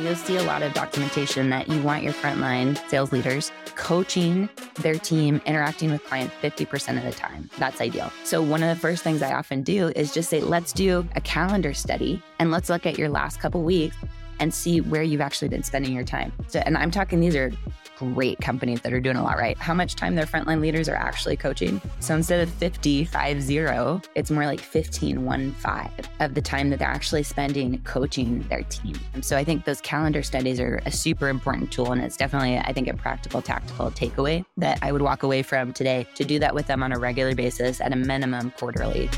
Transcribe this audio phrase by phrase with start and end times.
[0.00, 4.94] You'll see a lot of documentation that you want your frontline sales leaders coaching their
[4.94, 7.50] team, interacting with clients 50% of the time.
[7.58, 8.12] That's ideal.
[8.22, 11.20] So, one of the first things I often do is just say, let's do a
[11.20, 13.96] calendar study and let's look at your last couple weeks
[14.38, 16.32] and see where you've actually been spending your time.
[16.46, 17.52] So, and I'm talking these are
[17.98, 19.58] great companies that are doing a lot right.
[19.58, 21.80] How much time their frontline leaders are actually coaching.
[21.98, 25.90] So instead of 50, 5, 0, it's more like 15, 1, 5
[26.20, 28.94] of the time that they're actually spending coaching their team.
[29.20, 31.90] So I think those calendar studies are a super important tool.
[31.90, 35.72] And it's definitely, I think, a practical, tactical takeaway that I would walk away from
[35.72, 39.10] today to do that with them on a regular basis at a minimum quarterly.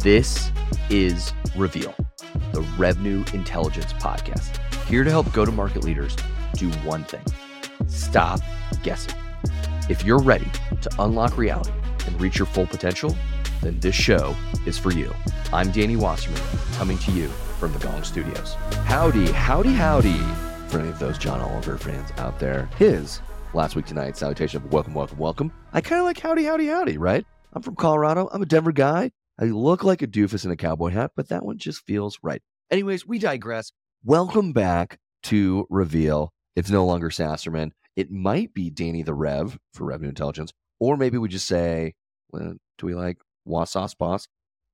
[0.00, 0.50] This
[0.88, 1.94] is Reveal
[2.52, 4.56] the Revenue Intelligence Podcast.
[4.86, 6.16] Here to help go to market leaders
[6.54, 7.22] do one thing
[7.88, 8.40] stop
[8.82, 9.14] guessing.
[9.88, 10.50] If you're ready
[10.82, 11.72] to unlock reality
[12.06, 13.16] and reach your full potential,
[13.62, 14.34] then this show
[14.66, 15.14] is for you.
[15.52, 16.40] I'm Danny Wasserman,
[16.74, 17.28] coming to you
[17.58, 18.54] from the Gong Studios.
[18.84, 20.18] Howdy, howdy, howdy,
[20.68, 22.68] for any of those John Oliver fans out there.
[22.78, 23.20] His
[23.54, 25.52] last week tonight salutation of welcome, welcome, welcome.
[25.72, 27.24] I kind of like howdy, howdy, howdy, right?
[27.52, 28.28] I'm from Colorado.
[28.32, 29.12] I'm a Denver guy.
[29.40, 32.42] I look like a doofus in a cowboy hat, but that one just feels right.
[32.70, 33.72] Anyways, we digress.
[34.04, 36.32] Welcome back to Reveal.
[36.56, 37.72] It's no longer Sasserman.
[37.94, 41.94] It might be Danny the Rev for Revenue Intelligence, or maybe we just say,
[42.30, 44.26] well, do we like Wasauce Boss?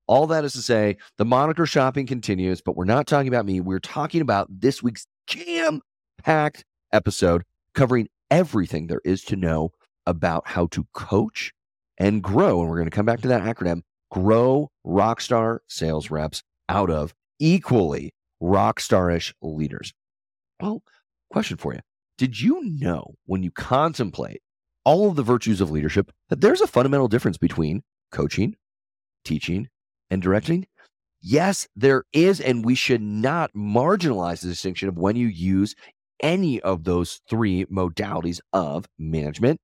[0.07, 3.61] All that is to say, the moniker shopping continues, but we're not talking about me.
[3.61, 5.81] We're talking about this week's jam
[6.21, 9.71] packed episode covering everything there is to know
[10.05, 11.53] about how to coach
[11.97, 12.59] and grow.
[12.61, 13.81] And we're going to come back to that acronym
[14.11, 19.93] grow rockstar sales reps out of equally rockstarish leaders.
[20.61, 20.83] Well,
[21.33, 21.79] question for you.
[22.17, 24.41] Did you know when you contemplate
[24.85, 27.81] all of the virtues of leadership that there's a fundamental difference between
[28.11, 28.55] coaching,
[29.25, 29.67] teaching,
[30.09, 30.67] and directing?
[31.21, 35.75] Yes, there is, and we should not marginalize the distinction of when you use
[36.21, 39.59] any of those three modalities of management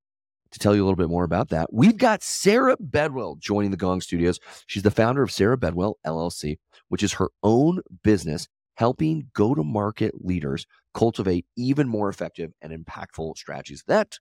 [0.51, 3.77] to tell you a little bit more about that, we've got Sarah Bedwell joining the
[3.77, 4.39] Gong Studios.
[4.65, 6.57] She's the founder of Sarah Bedwell LLC,
[6.87, 8.47] which is her own business
[8.79, 14.17] helping go to market leaders cultivate even more effective and impactful strategies that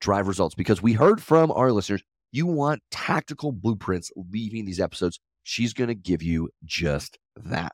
[0.00, 0.54] drive results.
[0.54, 2.02] Because we heard from our listeners,
[2.32, 5.20] you want tactical blueprints leaving these episodes.
[5.42, 7.72] She's going to give you just that.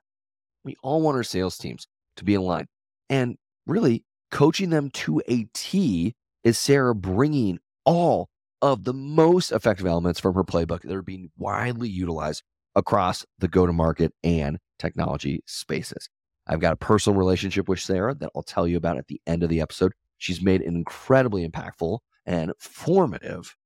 [0.64, 1.86] We all want our sales teams
[2.16, 2.66] to be in line.
[3.08, 8.28] And really, coaching them to a T is Sarah bringing all
[8.60, 12.42] of the most effective elements from her playbook that are being widely utilized
[12.74, 16.08] across the go to market and technology spaces.
[16.46, 19.42] I've got a personal relationship with Sarah that I'll tell you about at the end
[19.42, 19.92] of the episode.
[20.18, 23.56] She's made an incredibly impactful and formative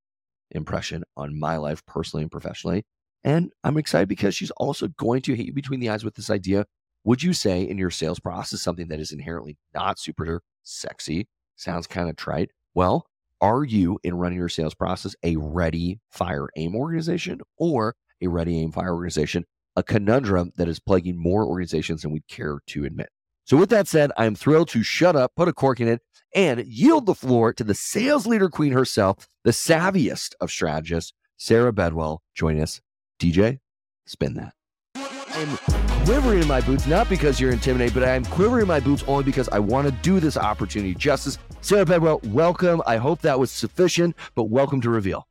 [0.51, 2.85] impression on my life personally and professionally.
[3.25, 6.31] And I'm excited because she's also going to hit you between the eyes with this
[6.31, 6.67] idea.
[7.05, 11.87] Would you say in your sales process something that is inherently not super sexy, sounds
[11.87, 12.51] kind of trite?
[12.75, 13.07] Well,
[13.41, 18.59] are you, in running your sales process, a ready, fire, aim organization or a ready,
[18.59, 19.45] aim, fire organization?
[19.79, 23.11] A conundrum that is plaguing more organizations than we'd care to admit.
[23.45, 26.03] So, with that said, I am thrilled to shut up, put a cork in it,
[26.35, 31.73] and yield the floor to the sales leader queen herself, the savviest of strategists, Sarah
[31.73, 32.23] Bedwell.
[32.35, 32.81] Join us.
[33.21, 33.61] DJ,
[34.05, 34.53] spin that.
[34.97, 35.57] I'm
[36.05, 39.23] quivering in my boots, not because you're intimidated, but I'm quivering in my boots only
[39.23, 41.39] because I want to do this opportunity justice.
[41.61, 42.83] Sarah Bedwell, welcome.
[42.85, 45.29] I hope that was sufficient, but welcome to Reveal.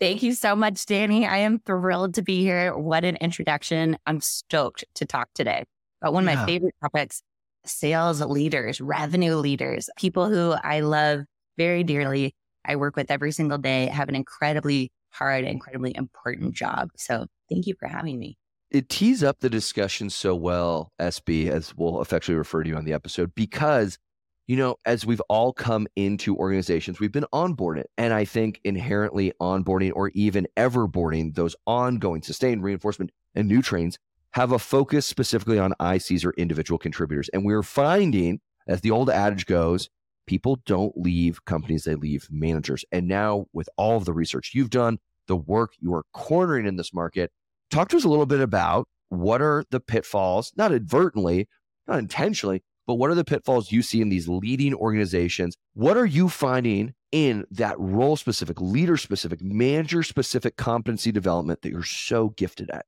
[0.00, 1.26] Thank you so much, Danny.
[1.26, 2.76] I am thrilled to be here.
[2.76, 3.96] What an introduction.
[4.06, 5.64] I'm stoked to talk today
[6.02, 6.40] about one of yeah.
[6.40, 7.22] my favorite topics
[7.66, 11.20] sales leaders, revenue leaders, people who I love
[11.56, 12.34] very dearly.
[12.64, 16.90] I work with every single day, have an incredibly hard, incredibly important job.
[16.96, 18.36] So thank you for having me.
[18.70, 22.84] It tees up the discussion so well, SB, as we'll affectionately refer to you on
[22.84, 23.98] the episode, because
[24.46, 27.84] you know, as we've all come into organizations, we've been onboarded.
[27.96, 33.98] And I think inherently onboarding or even everboarding those ongoing sustained reinforcement and new trains
[34.32, 37.30] have a focus specifically on ICs or individual contributors.
[37.32, 39.88] And we're finding, as the old adage goes,
[40.26, 42.84] people don't leave companies, they leave managers.
[42.92, 46.76] And now, with all of the research you've done, the work you are cornering in
[46.76, 47.30] this market,
[47.70, 51.48] talk to us a little bit about what are the pitfalls, not advertently,
[51.86, 55.56] not intentionally, but what are the pitfalls you see in these leading organizations?
[55.74, 61.70] What are you finding in that role specific, leader specific, manager specific competency development that
[61.70, 62.86] you're so gifted at?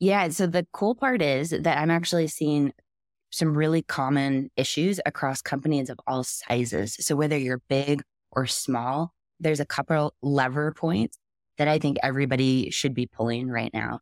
[0.00, 0.28] Yeah.
[0.28, 2.72] So the cool part is that I'm actually seeing
[3.30, 6.96] some really common issues across companies of all sizes.
[7.00, 8.02] So whether you're big
[8.32, 11.18] or small, there's a couple lever points
[11.58, 14.00] that I think everybody should be pulling right now.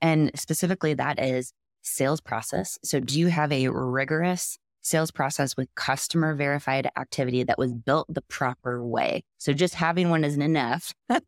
[0.00, 1.52] And specifically, that is
[1.82, 2.78] sales process.
[2.84, 4.58] So, do you have a rigorous
[4.88, 9.22] sales process with customer verified activity that was built the proper way.
[9.38, 10.94] So just having one isn't enough.
[11.08, 11.18] you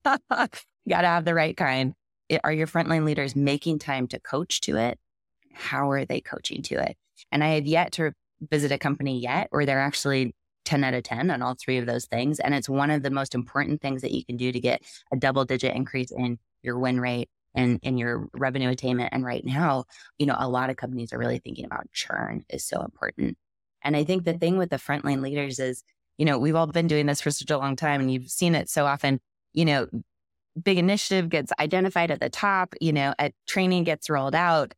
[0.88, 1.94] got to have the right kind.
[2.28, 4.98] It, are your frontline leaders making time to coach to it?
[5.52, 6.96] How are they coaching to it?
[7.32, 8.12] And I have yet to
[8.50, 10.34] visit a company yet where they're actually
[10.64, 12.40] 10 out of 10 on all three of those things.
[12.40, 14.82] And it's one of the most important things that you can do to get
[15.12, 19.10] a double digit increase in your win rate and in your revenue attainment.
[19.12, 19.84] And right now,
[20.18, 23.36] you know, a lot of companies are really thinking about churn is so important.
[23.82, 25.82] And I think the thing with the frontline leaders is,
[26.18, 28.54] you know, we've all been doing this for such a long time and you've seen
[28.54, 29.20] it so often,
[29.52, 29.86] you know,
[30.62, 34.74] big initiative gets identified at the top, you know, a training gets rolled out,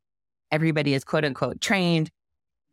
[0.50, 2.10] everybody is quote unquote trained.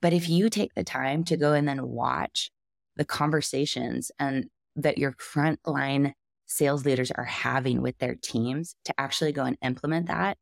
[0.02, 2.52] But if you take the time to go and then watch
[2.96, 4.46] the conversations and
[4.76, 6.14] that your frontline
[6.46, 10.38] sales leaders are having with their teams to actually go and implement that,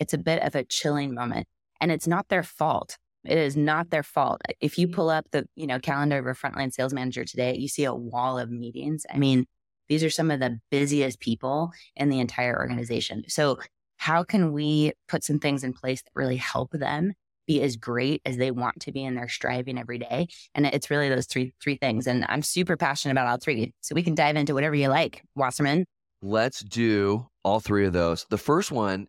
[0.00, 1.46] it's a bit of a chilling moment.
[1.80, 2.98] And it's not their fault.
[3.24, 4.40] It is not their fault.
[4.60, 4.94] If you mm-hmm.
[4.94, 7.94] pull up the, you know, calendar of a frontline sales manager today, you see a
[7.94, 9.04] wall of meetings.
[9.12, 9.46] I mean,
[9.88, 13.24] these are some of the busiest people in the entire organization.
[13.28, 13.58] So
[13.96, 17.12] how can we put some things in place that really help them
[17.50, 20.28] be as great as they want to be and they're striving every day.
[20.54, 22.06] And it's really those three three things.
[22.06, 23.74] And I'm super passionate about all three.
[23.80, 25.84] So we can dive into whatever you like, Wasserman.
[26.22, 28.24] Let's do all three of those.
[28.30, 29.08] The first one,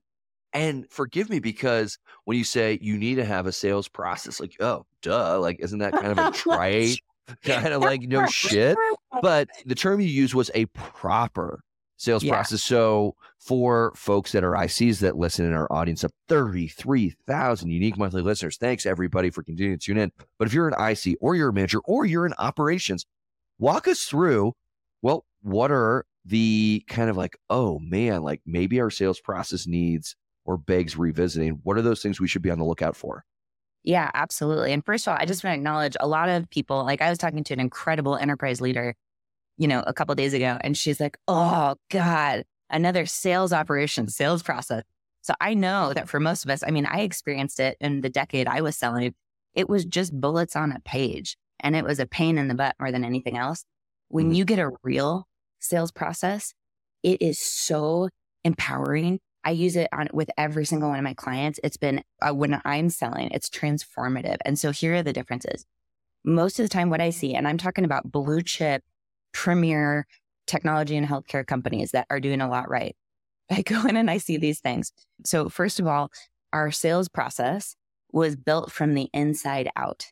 [0.53, 4.56] and forgive me because when you say you need to have a sales process, like,
[4.59, 7.00] oh, duh, like, isn't that kind of a trite,
[7.44, 8.77] kind of like no shit?
[9.21, 11.63] But the term you used was a proper
[11.98, 12.33] sales yeah.
[12.33, 12.63] process.
[12.63, 18.21] So for folks that are ICs that listen in our audience of 33,000 unique monthly
[18.21, 20.12] listeners, thanks everybody for continuing to tune in.
[20.38, 23.06] But if you're an IC or you're a manager or you're in operations,
[23.59, 24.54] walk us through,
[25.01, 30.15] well, what are the kind of like, oh man, like maybe our sales process needs
[30.51, 31.59] or begs revisiting.
[31.63, 33.24] What are those things we should be on the lookout for?
[33.83, 34.74] Yeah, absolutely.
[34.74, 37.09] And first of all, I just want to acknowledge a lot of people, like I
[37.09, 38.95] was talking to an incredible enterprise leader
[39.62, 40.57] you know, a couple days ago.
[40.62, 44.81] And she's like, oh God, another sales operation, sales process.
[45.21, 48.09] So I know that for most of us, I mean, I experienced it in the
[48.09, 49.13] decade I was selling.
[49.54, 52.75] It was just bullets on a page and it was a pain in the butt
[52.80, 53.63] more than anything else.
[54.07, 54.33] When mm-hmm.
[54.33, 55.27] you get a real
[55.59, 56.56] sales process,
[57.04, 58.09] it is so
[58.44, 59.19] empowering.
[59.43, 61.59] I use it on with every single one of my clients.
[61.63, 64.38] It's been uh, when I'm selling, it's transformative.
[64.45, 65.65] And so here are the differences.
[66.23, 68.83] Most of the time, what I see, and I'm talking about blue chip
[69.33, 70.05] premier
[70.47, 72.95] technology and healthcare companies that are doing a lot right.
[73.51, 74.91] I go in and I see these things.
[75.25, 76.11] So, first of all,
[76.53, 77.75] our sales process
[78.11, 80.05] was built from the inside out,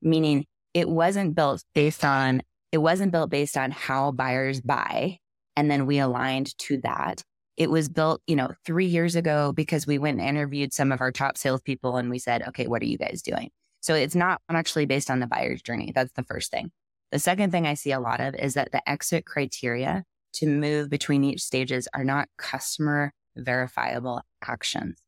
[0.00, 5.18] meaning it wasn't built based on, it wasn't built based on how buyers buy.
[5.56, 7.22] And then we aligned to that.
[7.56, 11.00] It was built, you know, three years ago because we went and interviewed some of
[11.00, 13.50] our top salespeople and we said, okay, what are you guys doing?
[13.80, 15.92] So it's not actually based on the buyer's journey.
[15.94, 16.70] That's the first thing.
[17.10, 20.04] The second thing I see a lot of is that the exit criteria
[20.34, 25.02] to move between each stages are not customer verifiable actions.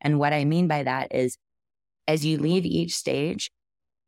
[0.00, 1.36] And what I mean by that is
[2.08, 3.50] as you leave each stage,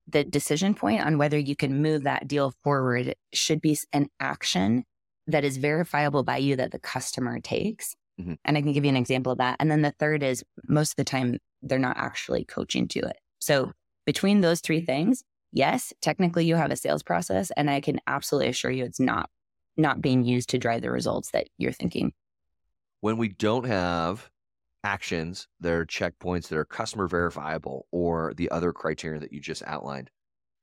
[0.09, 4.85] the decision point on whether you can move that deal forward should be an action
[5.27, 7.95] that is verifiable by you that the customer takes.
[8.21, 8.35] Mm-hmm.
[8.45, 9.57] And I can give you an example of that.
[9.61, 13.17] And then the third is most of the time they're not actually coaching to it.
[13.39, 13.73] So
[14.05, 15.23] between those three things,
[15.53, 19.31] yes, technically you have a sales process and I can absolutely assure you it's not
[19.77, 22.13] not being used to drive the results that you're thinking.
[23.01, 24.31] When we don't have
[24.85, 29.63] actions that are checkpoints that are customer verifiable or the other criteria that you just
[29.67, 30.11] outlined,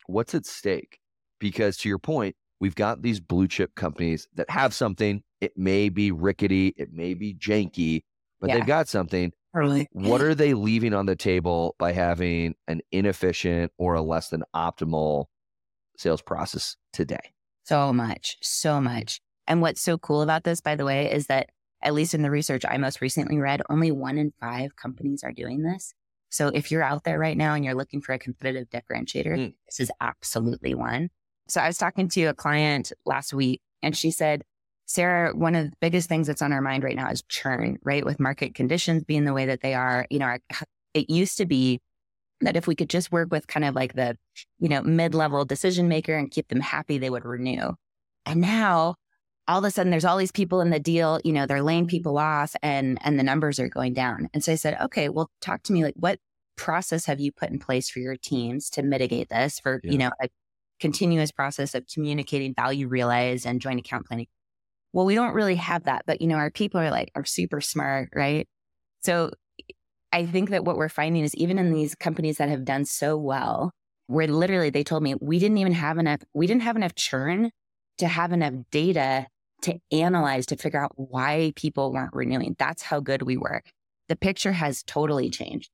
[0.05, 0.99] what's at stake?
[1.39, 5.23] Because to your point, we've got these blue chip companies that have something.
[5.41, 8.01] It may be rickety, it may be janky,
[8.39, 8.57] but yeah.
[8.57, 9.31] they've got something.
[9.53, 9.87] Really?
[9.93, 14.43] What are they leaving on the table by having an inefficient or a less than
[14.55, 15.25] optimal
[15.97, 17.33] sales process today?
[17.63, 19.21] So much, so much.
[19.47, 21.49] And what's so cool about this, by the way, is that
[21.81, 25.31] at least in the research I most recently read, only one in five companies are
[25.31, 25.93] doing this.
[26.29, 29.53] So if you're out there right now and you're looking for a competitive differentiator, mm.
[29.65, 31.09] this is absolutely one.
[31.49, 34.43] So I was talking to a client last week and she said,
[34.85, 38.05] Sarah, one of the biggest things that's on our mind right now is churn, right?
[38.05, 40.39] With market conditions being the way that they are, you know, our,
[40.93, 41.79] it used to be
[42.41, 44.17] that if we could just work with kind of like the,
[44.59, 47.73] you know, mid-level decision maker and keep them happy, they would renew.
[48.25, 48.95] And now
[49.47, 51.87] all of a sudden there's all these people in the deal, you know, they're laying
[51.87, 54.29] people off and and the numbers are going down.
[54.33, 56.19] And so I said, okay, well, talk to me like what
[56.55, 59.91] process have you put in place for your teams to mitigate this for, yeah.
[59.91, 60.29] you know, a
[60.79, 64.27] continuous process of communicating value realized and joint account planning?
[64.93, 67.61] well, we don't really have that, but you know, our people are like, are super
[67.61, 68.47] smart, right?
[69.01, 69.31] So
[70.11, 73.15] I think that what we're finding is even in these companies that have done so
[73.17, 73.71] well
[74.07, 77.51] where literally they told me we didn't even have enough, we didn't have enough churn
[77.99, 79.27] to have enough data
[79.61, 82.55] to analyze to figure out why people weren't renewing.
[82.57, 83.61] That's how good we were.
[84.07, 85.69] The picture has totally changed.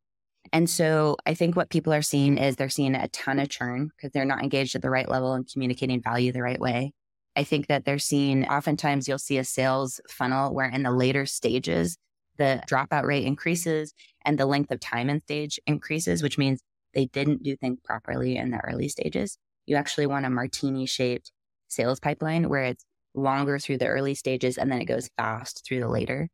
[0.56, 3.90] And so I think what people are seeing is they're seeing a ton of churn
[3.90, 6.94] because they're not engaged at the right level and communicating value the right way.
[7.36, 11.26] I think that they're seeing oftentimes you'll see a sales funnel where in the later
[11.26, 11.98] stages,
[12.38, 13.94] the dropout rate increases
[14.24, 16.62] and the length of time in stage increases, which means
[16.94, 19.38] they didn't do things properly in the early stages.
[19.66, 21.34] You actually want a martini shaped
[21.68, 25.82] sales pipeline where it's longer through the early stages and then it goes fast through
[25.82, 26.30] the later.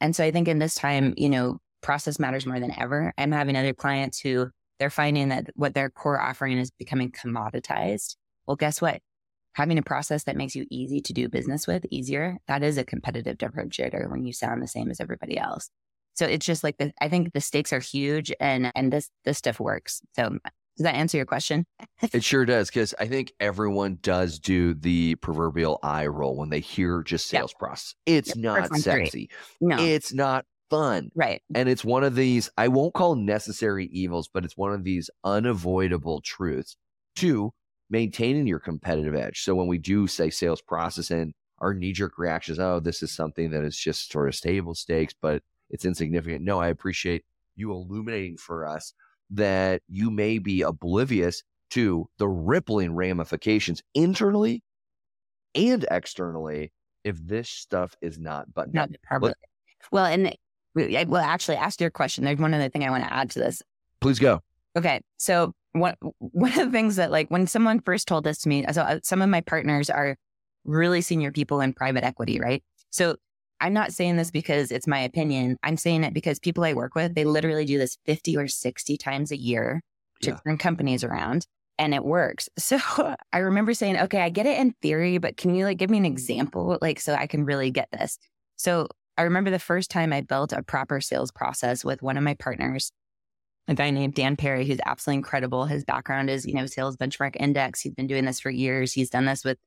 [0.00, 3.12] And so I think in this time, you know, process matters more than ever.
[3.18, 8.16] I'm having other clients who they're finding that what their core offering is becoming commoditized.
[8.46, 9.00] Well, guess what?
[9.54, 12.84] Having a process that makes you easy to do business with, easier, that is a
[12.84, 15.70] competitive differentiator when you sound the same as everybody else.
[16.14, 19.38] So it's just like the, I think the stakes are huge and and this this
[19.38, 20.00] stuff works.
[20.14, 20.38] So
[20.76, 21.64] does that answer your question?
[22.12, 26.60] it sure does, because I think everyone does do the proverbial eye roll when they
[26.60, 27.58] hear just sales yep.
[27.58, 27.94] process.
[28.04, 28.36] It's yep.
[28.36, 29.30] not sexy.
[29.60, 29.78] No.
[29.78, 31.10] It's not fun.
[31.14, 31.42] Right.
[31.54, 35.10] And it's one of these, I won't call necessary evils, but it's one of these
[35.24, 36.76] unavoidable truths
[37.16, 37.52] to
[37.88, 39.42] maintaining your competitive edge.
[39.42, 43.02] So when we do say sales process and our knee jerk reaction is, oh, this
[43.02, 46.44] is something that is just sort of stable stakes, but it's insignificant.
[46.44, 48.92] No, I appreciate you illuminating for us
[49.30, 54.62] that you may be oblivious to the rippling ramifications internally
[55.54, 59.32] and externally if this stuff is not buttoned not up.
[59.90, 60.36] well, and
[60.76, 62.24] well, actually, ask your question.
[62.24, 63.62] There's one other thing I want to add to this.
[64.00, 64.40] Please go.
[64.76, 68.48] Okay, so one one of the things that like when someone first told this to
[68.48, 70.16] me, so uh, some of my partners are
[70.64, 72.62] really senior people in private equity, right?
[72.90, 73.16] So
[73.60, 75.56] I'm not saying this because it's my opinion.
[75.62, 78.96] I'm saying it because people I work with, they literally do this 50 or 60
[78.98, 79.82] times a year
[80.22, 80.38] to yeah.
[80.44, 81.46] turn companies around
[81.78, 82.48] and it works.
[82.58, 82.78] So
[83.32, 85.98] I remember saying, okay, I get it in theory, but can you like give me
[85.98, 86.78] an example?
[86.82, 88.18] Like, so I can really get this.
[88.56, 92.24] So I remember the first time I built a proper sales process with one of
[92.24, 92.92] my partners,
[93.66, 95.64] a guy named Dan Perry, who's absolutely incredible.
[95.64, 97.80] His background is, you know, sales benchmark index.
[97.80, 98.92] He's been doing this for years.
[98.92, 99.58] He's done this with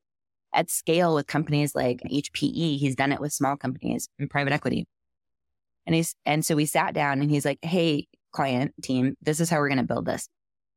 [0.54, 2.78] at scale with companies like HPE.
[2.78, 4.86] He's done it with small companies and private equity.
[5.86, 9.50] And he's, and so we sat down and he's like, Hey, client team, this is
[9.50, 10.28] how we're going to build this.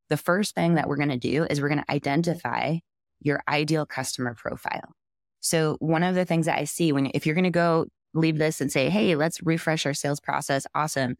[0.09, 2.77] The first thing that we're going to do is we're going to identify
[3.21, 4.93] your ideal customer profile.
[5.39, 8.37] So one of the things that I see when, if you're going to go leave
[8.37, 10.65] this and say, Hey, let's refresh our sales process.
[10.75, 11.17] Awesome.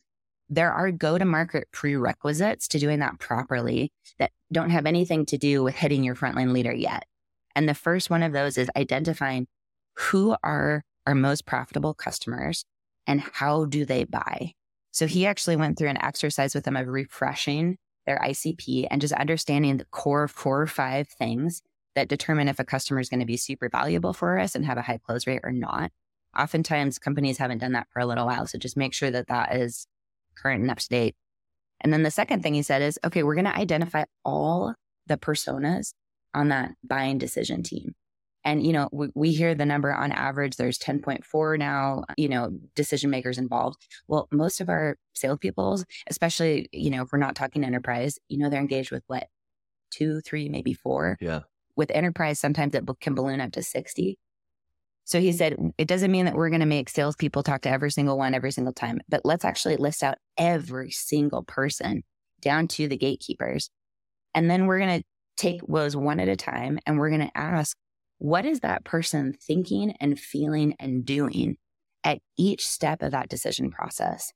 [0.49, 5.37] There are go to market prerequisites to doing that properly that don't have anything to
[5.37, 7.05] do with hitting your frontline leader yet.
[7.55, 9.47] And the first one of those is identifying
[9.95, 12.65] who are our most profitable customers
[13.07, 14.53] and how do they buy?
[14.91, 19.13] So he actually went through an exercise with them of refreshing their ICP and just
[19.13, 21.61] understanding the core four or five things
[21.95, 24.77] that determine if a customer is going to be super valuable for us and have
[24.77, 25.91] a high close rate or not.
[26.37, 28.47] Oftentimes companies haven't done that for a little while.
[28.47, 29.87] So just make sure that that is
[30.35, 31.15] current and up to date.
[31.81, 34.73] And then the second thing he said is, okay, we're going to identify all
[35.07, 35.93] the personas
[36.33, 37.93] on that buying decision team.
[38.45, 42.51] And, you know, we, we hear the number on average, there's 10.4 now, you know,
[42.75, 43.87] decision makers involved.
[44.07, 48.49] Well, most of our salespeople, especially, you know, if we're not talking enterprise, you know,
[48.49, 49.27] they're engaged with what,
[49.91, 51.17] two, three, maybe four.
[51.21, 51.41] Yeah.
[51.75, 54.19] With enterprise, sometimes it can balloon up to 60.
[55.05, 57.69] So he said, mm, it doesn't mean that we're going to make salespeople talk to
[57.69, 62.03] every single one every single time, but let's actually list out every single person
[62.41, 63.69] down to the gatekeepers.
[64.33, 65.05] And then we're going to
[65.37, 67.77] take those one at a time and we're going to ask,
[68.19, 71.57] what is that person thinking and feeling and doing
[72.03, 74.31] at each step of that decision process?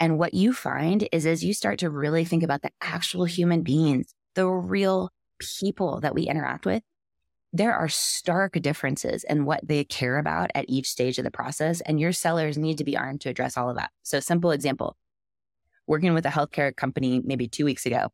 [0.00, 3.62] And what you find is as you start to really think about the actual human
[3.62, 5.10] beings, the real
[5.60, 6.82] people that we interact with,
[7.54, 11.80] there are stark differences in what they care about at each stage of the process.
[11.82, 13.92] And your sellers need to be armed to address all of that.
[14.02, 14.96] So, simple example
[15.86, 18.08] working with a healthcare company maybe two weeks ago,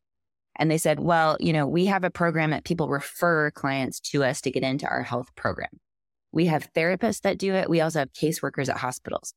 [0.57, 4.23] and they said, well, you know, we have a program that people refer clients to
[4.23, 5.79] us to get into our health program.
[6.33, 7.69] We have therapists that do it.
[7.69, 9.33] We also have caseworkers at hospitals.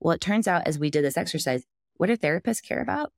[0.00, 1.64] Well, it turns out as we did this exercise,
[1.96, 3.10] what do therapists care about?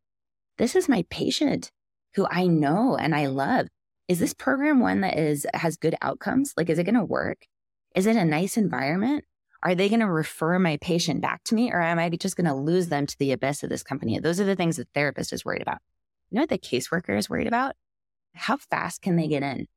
[0.57, 1.71] This is my patient
[2.15, 3.67] who I know and I love.
[4.11, 6.53] Is this program one that is has good outcomes?
[6.57, 7.47] Like, is it going to work?
[7.95, 9.25] Is it a nice environment?
[9.63, 12.49] Are they going to refer my patient back to me or am I just going
[12.49, 14.19] to lose them to the abyss of this company?
[14.19, 15.79] Those are the things the therapist is worried about.
[16.29, 17.77] You know what the caseworker is worried about?
[18.35, 19.69] How fast can they get in?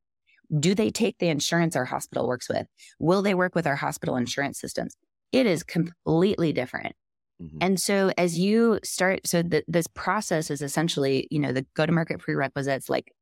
[0.58, 2.66] Do they take the insurance our hospital works with?
[2.98, 4.96] Will they work with our hospital insurance systems?
[5.30, 6.96] It is completely different.
[7.40, 7.58] Mm-hmm.
[7.60, 11.86] And so as you start, so the, this process is essentially, you know, the go
[11.86, 13.12] to market prerequisites like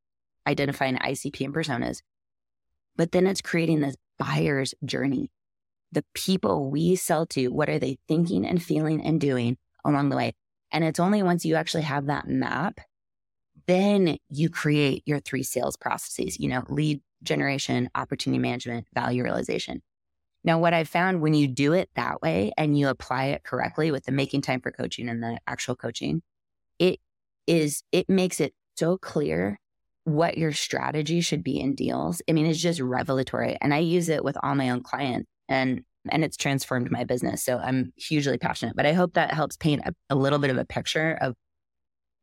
[0.46, 2.02] identifying ICP and personas.
[2.96, 5.30] But then it's creating this buyer's journey.
[5.92, 10.16] The people we sell to, what are they thinking and feeling and doing along the
[10.16, 10.34] way?
[10.70, 12.80] And it's only once you actually have that map,
[13.66, 19.82] then you create your three sales processes, you know, lead generation, opportunity management, value realization.
[20.44, 23.92] Now, what I've found when you do it that way and you apply it correctly
[23.92, 26.22] with the making time for coaching and the actual coaching,
[26.78, 26.98] it
[27.46, 29.60] is, it makes it so clear
[30.04, 32.22] what your strategy should be in deals.
[32.28, 33.56] I mean, it's just revelatory.
[33.60, 37.44] And I use it with all my own clients and and it's transformed my business.
[37.44, 38.74] So I'm hugely passionate.
[38.74, 41.34] But I hope that helps paint a, a little bit of a picture of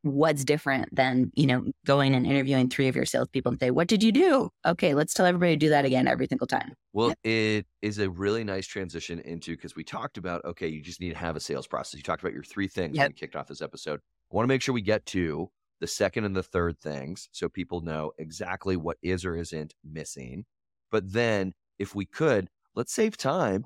[0.01, 3.88] what's different than, you know, going and interviewing three of your salespeople and say, What
[3.88, 4.50] did you do?
[4.65, 6.74] Okay, let's tell everybody to do that again every single time.
[6.93, 7.31] Well, yeah.
[7.31, 11.12] it is a really nice transition into because we talked about, okay, you just need
[11.12, 11.95] to have a sales process.
[11.95, 13.05] You talked about your three things yep.
[13.05, 14.00] when you kicked off this episode.
[14.31, 17.50] I want to make sure we get to the second and the third things so
[17.50, 20.45] people know exactly what is or isn't missing.
[20.91, 23.65] But then, if we could, let's save time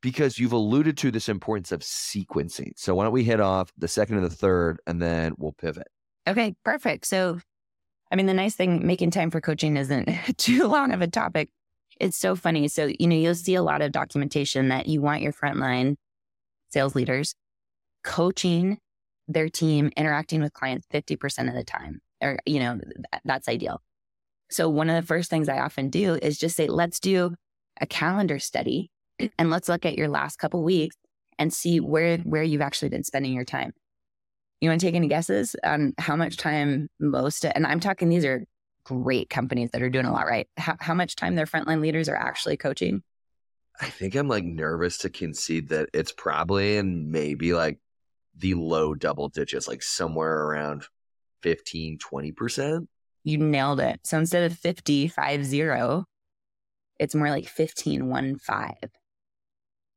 [0.00, 2.72] because you've alluded to this importance of sequencing.
[2.76, 5.88] So, why don't we hit off the second and the third and then we'll pivot?
[6.26, 7.06] Okay, perfect.
[7.06, 7.40] So,
[8.10, 11.50] I mean, the nice thing, making time for coaching isn't too long of a topic.
[12.00, 12.68] It's so funny.
[12.68, 15.96] So, you know, you'll see a lot of documentation that you want your frontline
[16.70, 17.34] sales leaders
[18.02, 18.78] coaching
[19.32, 22.80] their team interacting with clients 50% of the time or you know
[23.24, 23.82] that's ideal.
[24.50, 27.34] So one of the first things i often do is just say let's do
[27.80, 28.90] a calendar study
[29.38, 30.96] and let's look at your last couple weeks
[31.38, 33.72] and see where where you've actually been spending your time.
[34.60, 38.24] You want to take any guesses on how much time most and i'm talking these
[38.24, 38.44] are
[38.84, 40.48] great companies that are doing a lot right?
[40.56, 43.02] How, how much time their frontline leaders are actually coaching?
[43.80, 47.78] I think i'm like nervous to concede that it's probably in maybe like
[48.36, 50.84] the low double digits, like somewhere around
[51.42, 52.86] 15, 20%.
[53.24, 54.00] You nailed it.
[54.04, 56.04] So instead of 50, 5 0,
[56.98, 58.74] it's more like 15, 1 5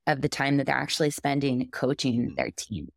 [0.08, 2.36] of the time that they're actually spending coaching hmm.
[2.36, 2.90] their team.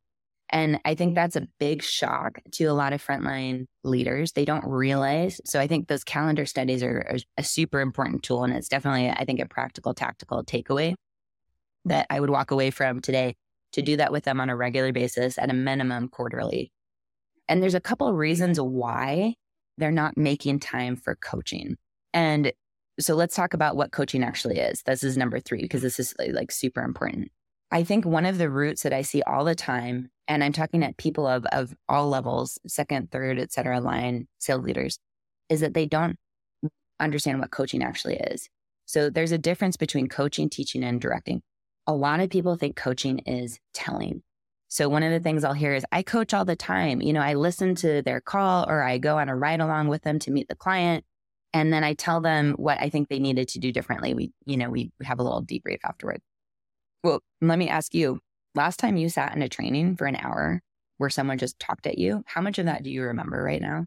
[0.50, 4.32] And I think that's a big shock to a lot of frontline leaders.
[4.32, 5.42] They don't realize.
[5.44, 8.44] So I think those calendar studies are, are, a super important tool.
[8.44, 10.94] And it's definitely, I think, a practical, tactical takeaway
[11.84, 13.36] that I would walk away from today
[13.72, 16.72] to do that with them on a regular basis at a minimum quarterly.
[17.48, 19.34] And there's a couple of reasons why
[19.76, 21.76] they're not making time for coaching.
[22.12, 22.52] And
[23.00, 24.82] so let's talk about what coaching actually is.
[24.82, 27.30] This is number three, because this is like super important.
[27.70, 30.82] I think one of the roots that I see all the time, and I'm talking
[30.82, 34.98] at people of, of all levels, second, third, et cetera, line sales leaders,
[35.48, 36.16] is that they don't
[36.98, 38.48] understand what coaching actually is.
[38.86, 41.42] So there's a difference between coaching, teaching, and directing
[41.88, 44.22] a lot of people think coaching is telling.
[44.68, 47.00] So one of the things I'll hear is I coach all the time.
[47.00, 50.02] You know, I listen to their call or I go on a ride along with
[50.02, 51.04] them to meet the client.
[51.54, 54.12] And then I tell them what I think they needed to do differently.
[54.12, 56.20] We, you know, we have a little debrief afterward.
[57.02, 58.20] Well, let me ask you,
[58.54, 60.60] last time you sat in a training for an hour
[60.98, 63.86] where someone just talked at you, how much of that do you remember right now?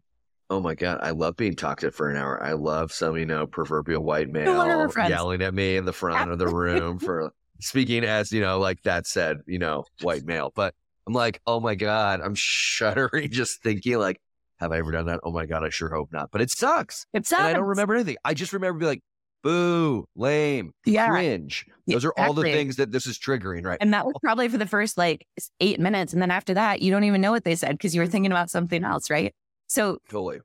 [0.50, 0.98] Oh my God.
[1.02, 2.42] I love being talked at for an hour.
[2.42, 6.40] I love some, you know, proverbial white male yelling at me in the front of
[6.40, 7.32] the room for
[7.62, 10.52] speaking as, you know, like that said, you know, white male.
[10.54, 10.74] But
[11.06, 14.20] I'm like, oh my God, I'm shuddering just thinking like,
[14.60, 15.20] have I ever done that?
[15.24, 16.30] Oh my God, I sure hope not.
[16.30, 17.06] But it sucks.
[17.12, 17.40] It sucks.
[17.40, 18.16] And I don't remember anything.
[18.24, 19.02] I just remember being like,
[19.42, 21.08] boo, lame, yeah.
[21.08, 21.66] cringe.
[21.86, 23.78] Those are all the things that this is triggering, right?
[23.80, 25.26] And that was probably for the first like
[25.60, 26.12] eight minutes.
[26.12, 28.30] And then after that, you don't even know what they said because you were thinking
[28.30, 29.34] about something else, right?
[29.66, 30.40] So totally.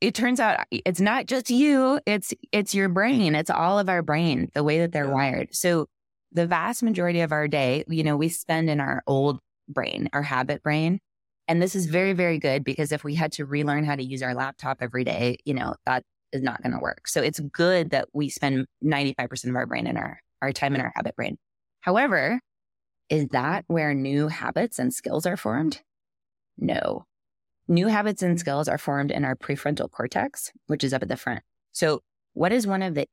[0.00, 3.36] It turns out it's not just you, it's it's your brain.
[3.36, 5.12] It's all of our brain, the way that they're yeah.
[5.12, 5.54] wired.
[5.54, 5.86] So
[6.32, 10.22] the vast majority of our day, you know, we spend in our old brain, our
[10.22, 10.98] habit brain.
[11.48, 14.22] And this is very, very good because if we had to relearn how to use
[14.22, 17.08] our laptop every day, you know, that is not going to work.
[17.08, 20.80] So it's good that we spend 95% of our brain in our, our time in
[20.80, 21.36] our habit brain.
[21.80, 22.40] However,
[23.08, 25.82] is that where new habits and skills are formed?
[26.56, 27.04] No.
[27.68, 31.16] New habits and skills are formed in our prefrontal cortex, which is up at the
[31.16, 31.42] front.
[31.72, 32.00] So,
[32.34, 33.06] what is one of the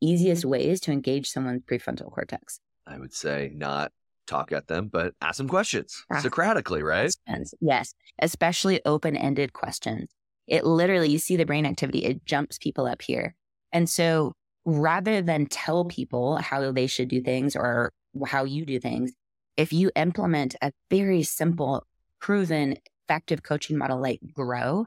[0.00, 2.60] easiest ways to engage someone's prefrontal cortex?
[2.86, 3.92] I would say not
[4.26, 7.14] talk at them, but ask them questions ask Socratically, right?
[7.26, 7.54] Questions.
[7.60, 10.10] Yes, especially open ended questions.
[10.46, 13.34] It literally, you see the brain activity, it jumps people up here.
[13.72, 14.32] And so
[14.64, 17.92] rather than tell people how they should do things or
[18.26, 19.12] how you do things,
[19.56, 21.84] if you implement a very simple,
[22.20, 24.86] proven, effective coaching model like Grow,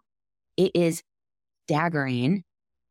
[0.57, 1.01] it is
[1.65, 2.43] staggering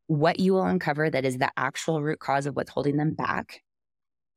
[0.07, 3.61] what you will uncover that is the actual root cause of what's holding them back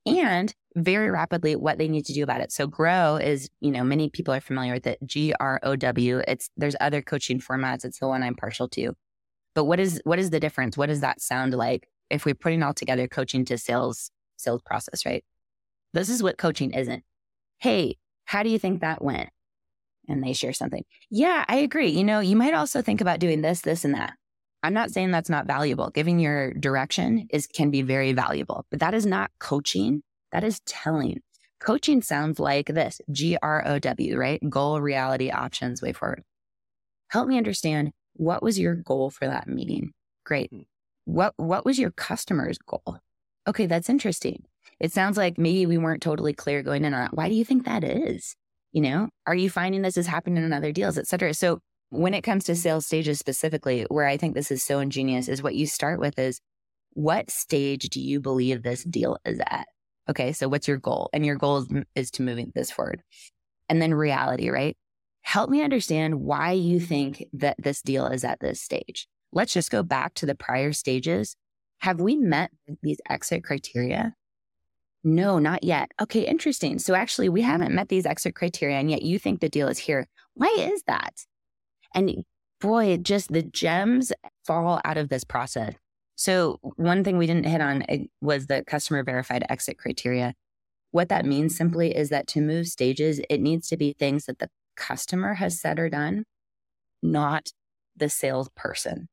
[0.06, 2.52] and very rapidly what they need to do about it.
[2.52, 5.00] So grow is, you know, many people are familiar with it.
[5.06, 6.22] G R O W.
[6.28, 7.86] It's there's other coaching formats.
[7.86, 8.94] It's the one I'm partial to.
[9.54, 10.78] But what is what is the difference?
[10.78, 15.06] What does that sound like if we're putting all together coaching to sales sales process,
[15.06, 15.24] right?
[15.94, 17.04] This is what coaching isn't.
[17.60, 19.30] Hey, how do you think that went?
[20.08, 20.84] And they share something.
[21.10, 21.90] Yeah, I agree.
[21.90, 24.14] You know, you might also think about doing this, this, and that.
[24.64, 25.90] I'm not saying that's not valuable.
[25.90, 30.04] Giving your direction is can be very valuable, but that is not coaching.
[30.32, 31.22] That is telling.
[31.60, 34.42] Coaching sounds like this G R O W, right?
[34.50, 36.24] Goal, reality, options, way forward.
[37.10, 39.92] Help me understand what was your goal for that meeting?
[40.26, 40.50] Great.
[40.52, 40.62] Hmm.
[41.06, 42.98] What what was your customer's goal?
[43.48, 44.44] Okay, that's interesting.
[44.80, 47.16] It sounds like maybe we weren't totally clear going in on that.
[47.16, 48.36] Why do you think that is?
[48.72, 51.34] You know, are you finding this is happening in other deals, et cetera?
[51.34, 51.60] So
[51.92, 55.44] when it comes to sales stages specifically, where I think this is so ingenious is
[55.44, 56.40] what you start with is
[56.94, 59.68] what stage do you believe this deal is at?
[60.10, 61.10] Okay, so what's your goal?
[61.12, 63.04] And your goal is, is to moving this forward.
[63.68, 64.78] And then reality, right?
[65.22, 69.08] Help me understand why you think that this deal is at this stage.
[69.34, 71.36] Let's just go back to the prior stages.
[71.80, 72.52] Have we met
[72.82, 74.16] these exit criteria?
[75.04, 75.92] No, not yet.
[76.02, 76.80] Okay, interesting.
[76.80, 79.78] So actually, we haven't met these exit criteria, and yet you think the deal is
[79.78, 80.08] here.
[80.36, 81.26] Why is that?
[81.94, 82.24] And
[82.60, 84.12] boy, just the gems
[84.46, 85.74] fall out of this process.
[86.16, 90.36] So, one thing we didn't hit on eh, was the customer verified exit criteria.
[90.92, 94.40] What that means simply is that to move stages, it needs to be things that
[94.40, 96.26] the customer has said or done,
[97.02, 97.50] not
[97.96, 99.08] the salesperson.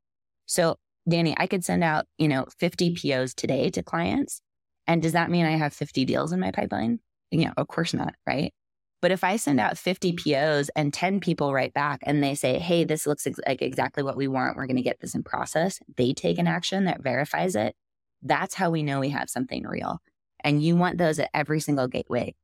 [0.45, 0.75] So,
[1.07, 4.41] Danny, I could send out, you know, 50 POs today to clients.
[4.85, 6.99] And does that mean I have 50 deals in my pipeline?
[7.31, 8.53] You know, of course not, right?
[9.01, 12.59] But if I send out 50 POs and 10 people write back and they say,
[12.59, 15.23] hey, this looks ex- like exactly what we want, we're going to get this in
[15.23, 17.75] process, they take an action that verifies it.
[18.21, 19.99] That's how we know we have something real.
[20.43, 22.35] And you want those at every single gateway.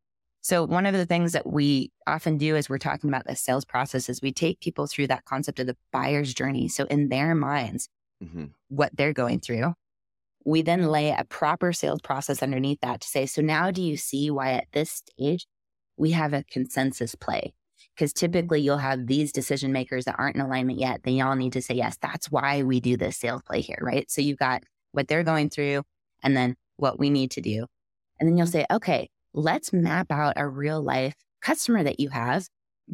[0.41, 3.65] So, one of the things that we often do as we're talking about the sales
[3.65, 6.68] process is we take people through that concept of the buyer's journey.
[6.68, 7.89] So, in their minds,
[8.24, 8.46] mm-hmm.
[8.68, 9.74] what they're going through,
[10.46, 13.98] we then lay a proper sales process underneath that to say, so now do you
[13.98, 15.48] see why at this stage
[15.98, 17.54] we have a consensus play
[17.96, 21.02] because typically you'll have these decision makers that aren't in alignment yet.
[21.04, 24.10] Then y'all need to say, yes, that's why we do this sales play here, right?
[24.12, 25.84] So you've got what they're going through
[26.24, 27.68] and then what we need to do.
[28.20, 32.48] And then you'll say, okay, let's map out a real life customer that you have.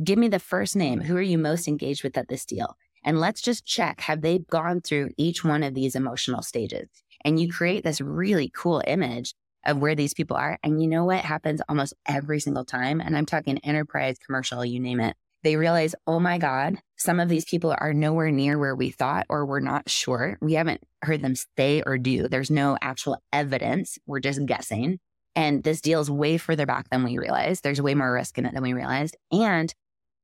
[0.03, 1.01] Give me the first name.
[1.01, 2.75] Who are you most engaged with at this deal?
[3.03, 6.87] And let's just check have they gone through each one of these emotional stages?
[7.23, 9.33] And you create this really cool image
[9.65, 10.57] of where these people are.
[10.63, 13.01] And you know what happens almost every single time?
[13.01, 15.15] And I'm talking enterprise, commercial, you name it.
[15.43, 19.25] They realize, oh my God, some of these people are nowhere near where we thought,
[19.27, 20.37] or we're not sure.
[20.39, 22.27] We haven't heard them say or do.
[22.27, 23.97] There's no actual evidence.
[24.05, 24.99] We're just guessing.
[25.35, 27.63] And this deal is way further back than we realized.
[27.63, 29.17] There's way more risk in it than we realized.
[29.31, 29.73] And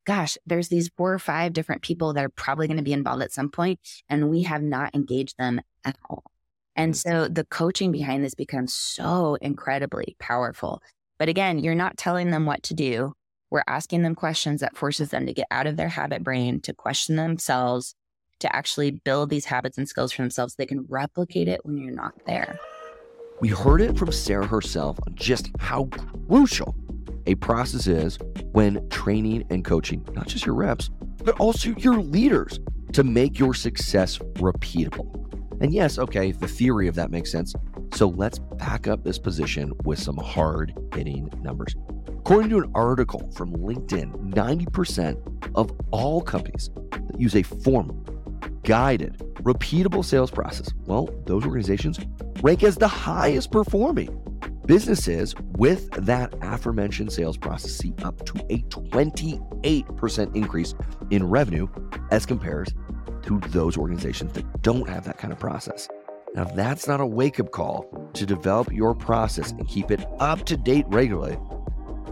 [0.05, 3.21] gosh, there's these four or five different people that are probably going to be involved
[3.21, 6.23] at some point, and we have not engaged them at all.
[6.77, 6.95] And mm.
[6.95, 10.81] so the coaching behind this becomes so incredibly powerful.
[11.19, 13.13] But again, you're not telling them what to do.
[13.49, 16.73] We're asking them questions that forces them to get out of their habit brain, to
[16.73, 17.95] question themselves,
[18.39, 20.53] to actually build these habits and skills for themselves.
[20.53, 22.59] So they can replicate it when you're not there.
[23.39, 25.89] We heard it from Sarah herself on just how
[26.27, 26.75] crucial
[27.25, 28.17] a process is
[28.51, 30.89] when training and coaching, not just your reps,
[31.23, 32.59] but also your leaders
[32.93, 35.13] to make your success repeatable.
[35.59, 37.53] And yes, okay, the theory of that makes sense.
[37.93, 41.75] So let's back up this position with some hard hitting numbers.
[42.07, 47.95] According to an article from LinkedIn, 90% of all companies that use a formal,
[48.63, 51.99] guided, repeatable sales process, well, those organizations
[52.43, 54.09] rank as the highest performing.
[54.65, 60.73] Businesses with that aforementioned sales process see up to a 28% increase
[61.09, 61.67] in revenue
[62.11, 62.73] as compared
[63.27, 65.87] to those organizations that don't have that kind of process.
[66.33, 70.05] Now, if that's not a wake up call to develop your process and keep it
[70.19, 71.37] up to date regularly,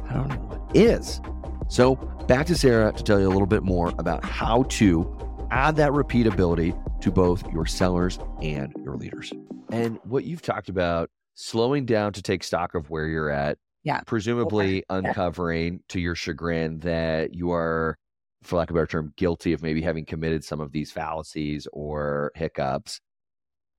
[0.10, 1.22] I don't know what is.
[1.68, 1.96] So,
[2.28, 5.12] back to Sarah to tell you a little bit more about how to
[5.52, 9.32] add that repeatability to both your sellers and your leaders.
[9.72, 14.02] And what you've talked about, slowing down to take stock of where you're at, yeah.
[14.06, 15.08] presumably okay.
[15.08, 15.80] uncovering yeah.
[15.90, 17.98] to your chagrin that you are
[18.46, 21.68] for lack of a better term, guilty of maybe having committed some of these fallacies
[21.74, 23.02] or hiccups.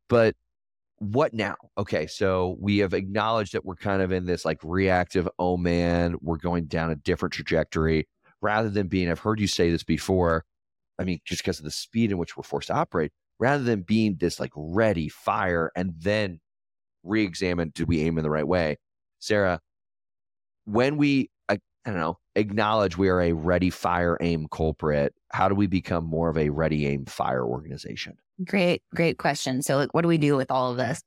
[0.09, 0.35] But
[0.99, 1.57] what now?
[1.77, 6.17] Okay, so we have acknowledged that we're kind of in this like reactive, oh man,
[6.21, 8.09] we're going down a different trajectory
[8.41, 10.45] rather than being, I've heard you say this before.
[10.99, 13.83] I mean, just because of the speed in which we're forced to operate, rather than
[13.83, 16.41] being this like ready, fire, and then
[17.03, 18.79] re examine, did we aim in the right way?
[19.19, 19.61] Sarah,
[20.65, 25.15] when we I don't know, acknowledge we are a ready, fire, aim culprit.
[25.33, 28.17] How do we become more of a ready, aim, fire organization?
[28.45, 29.63] Great, great question.
[29.63, 31.03] So, like, what do we do with all of this?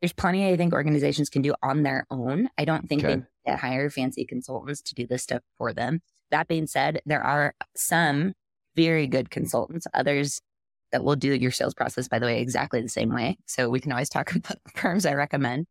[0.00, 2.48] There's plenty I think organizations can do on their own.
[2.58, 3.22] I don't think Okay.
[3.46, 6.02] they hire fancy consultants to do this stuff for them.
[6.30, 8.32] That being said, there are some
[8.74, 10.40] very good consultants, others
[10.90, 13.38] that will do your sales process, by the way, exactly the same way.
[13.46, 15.66] So we can always talk about the firms I recommend.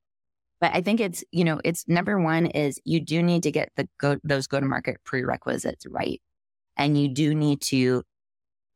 [0.61, 3.69] But I think it's, you know, it's number one is you do need to get
[3.75, 6.21] the go, those go to market prerequisites right.
[6.77, 8.03] And you do need to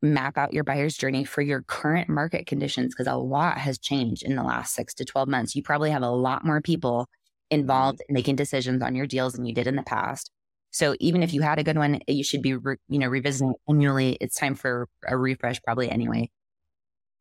[0.02, 4.24] map out your buyer's journey for your current market conditions because a lot has changed
[4.24, 5.56] in the last six to 12 months.
[5.56, 7.60] You probably have a lot more people mm-hmm.
[7.60, 10.32] involved in making decisions on your deals than you did in the past.
[10.72, 13.54] So even if you had a good one, you should be, re, you know, revisiting
[13.70, 14.18] annually.
[14.20, 16.30] It's time for a refresh probably anyway.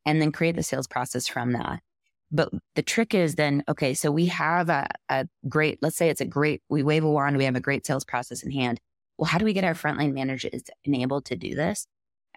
[0.07, 1.81] And then create the sales process from that.
[2.31, 6.21] But the trick is then, okay, so we have a, a great, let's say it's
[6.21, 8.81] a great, we wave a wand, we have a great sales process in hand.
[9.19, 11.87] Well, how do we get our frontline managers enabled to do this?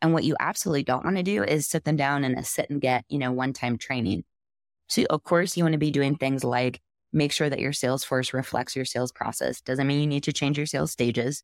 [0.02, 2.69] And what you absolutely don't want to do is sit them down in a sit
[2.69, 4.23] and get, you know, one time training.
[4.88, 6.80] So, of course, you want to be doing things like
[7.12, 9.62] make sure that your Salesforce reflects your sales process.
[9.62, 11.43] Doesn't mean you need to change your sales stages,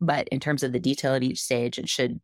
[0.00, 2.20] but in terms of the detail of each stage, it should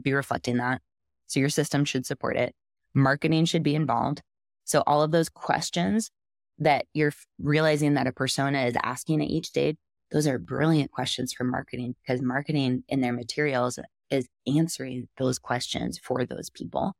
[0.00, 0.82] be reflecting that.
[1.28, 2.54] So, your system should support it.
[2.92, 4.22] Marketing should be involved.
[4.70, 6.12] So, all of those questions
[6.58, 9.76] that you're realizing that a persona is asking at each stage,
[10.12, 13.80] those are brilliant questions for marketing because marketing in their materials
[14.10, 16.92] is answering those questions for those people.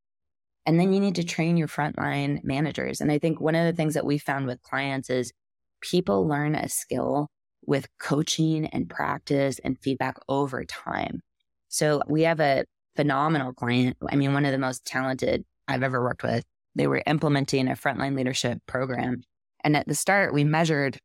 [0.67, 3.01] And then you need to train your frontline managers.
[3.01, 5.33] And I think one of the things that we found with clients is
[5.81, 7.29] people learn a skill
[7.65, 11.21] with coaching and practice and feedback over time.
[11.69, 12.65] So we have a
[12.97, 13.97] phenomenal client.
[14.11, 16.45] I mean, one of the most talented I've ever worked with.
[16.75, 19.23] They were implementing a frontline leadership program.
[19.65, 20.99] And at the start, we measured,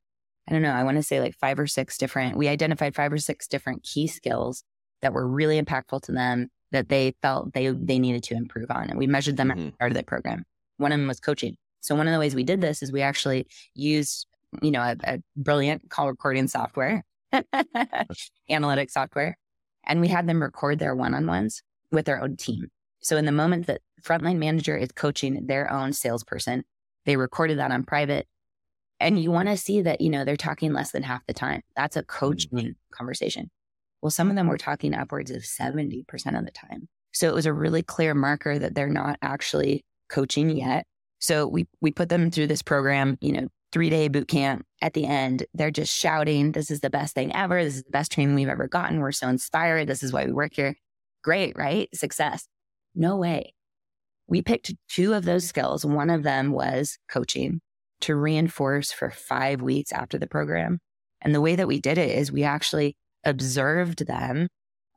[0.47, 3.11] I don't know, I want to say like five or six different, we identified five
[3.11, 4.63] or six different key skills
[5.01, 8.89] that were really impactful to them that they felt they they needed to improve on.
[8.89, 9.51] And we measured them Mhm.
[9.51, 10.43] at the start of the program.
[10.77, 11.55] One of them was coaching.
[11.81, 14.27] So one of the ways we did this is we actually used,
[14.61, 17.03] you know, a, a brilliant call recording software,
[18.49, 19.37] analytic software,
[19.85, 22.67] and we had them record their one-on-ones with their own team.
[23.05, 26.63] So in the moment that frontline manager is coaching their own salesperson,
[27.05, 28.25] they recorded that on private.
[28.99, 31.61] And you want to see that, you know, they're talking less than half the time.
[31.75, 32.07] That's a mm.
[32.07, 33.51] coaching conversation.
[34.01, 36.03] Well, some of them were talking upwards of 70%
[36.35, 36.87] of the time.
[37.13, 40.87] So it was a really clear marker that they're not actually coaching yet.
[41.19, 44.65] So we we put them through this program, you know, three day boot camp.
[44.81, 47.63] At the end, they're just shouting, This is the best thing ever.
[47.63, 48.99] This is the best training we've ever gotten.
[48.99, 49.85] We're so inspired.
[49.85, 50.75] This is why we work here.
[51.23, 51.87] Great, right?
[51.93, 52.47] Success.
[52.95, 53.53] No way.
[54.27, 55.85] We picked two of those skills.
[55.85, 57.61] One of them was coaching
[58.01, 60.79] to reinforce for five weeks after the program.
[61.21, 64.47] And the way that we did it is we actually observed them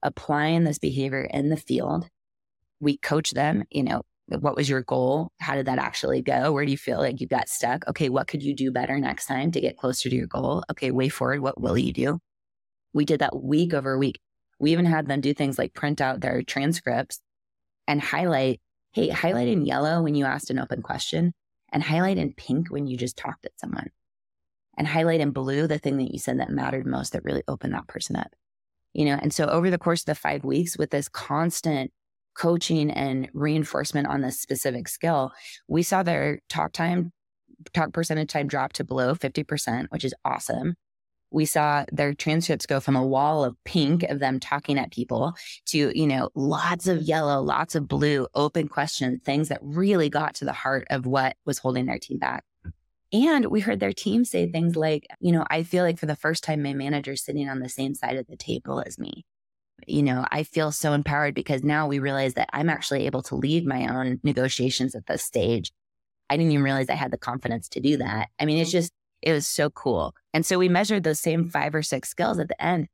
[0.03, 2.09] applying this behavior in the field.
[2.81, 5.31] We coach them, you know, what was your goal?
[5.41, 6.53] How did that actually go?
[6.53, 7.87] Where do you feel like you got stuck?
[7.89, 10.65] Okay, what could you do better next time to get closer to your goal?
[10.71, 12.19] Okay, way forward, what will you do?
[12.93, 14.21] We did that week over week.
[14.61, 17.21] We even had them do things like print out their transcripts
[17.89, 18.61] and highlight,
[18.93, 21.33] hey, highlight in yellow when you asked an open question
[21.73, 23.89] and highlight in pink when you just talked at someone
[24.77, 27.75] and highlight in blue the thing that you said that mattered most that really opened
[27.75, 28.33] that person up.
[28.93, 31.91] You know, and so over the course of the five weeks with this constant
[32.35, 35.33] coaching and reinforcement on this specific skill,
[35.67, 37.13] we saw their talk time,
[37.75, 40.75] talk percentage time drop to below 50%, which is awesome.
[41.31, 45.35] We saw their transcripts go from a wall of pink of them talking at people
[45.67, 50.35] to, you know, lots of yellow, lots of blue, open questions, things that really got
[50.37, 52.45] to the heart of what was holding their team back.
[53.13, 56.17] And we heard their team say things like, you know, I feel like for the
[56.17, 59.25] first time, my manager's sitting on the same side of the table as me.
[59.87, 63.37] You know, I feel so empowered because now we realize that I'm actually able to
[63.37, 65.73] lead my own negotiations at this stage.
[66.29, 68.29] I didn't even realize I had the confidence to do that.
[68.39, 68.79] I mean, it's mm-hmm.
[68.79, 70.15] just, it was so cool.
[70.33, 72.89] And so we measured those same five or six skills at the end.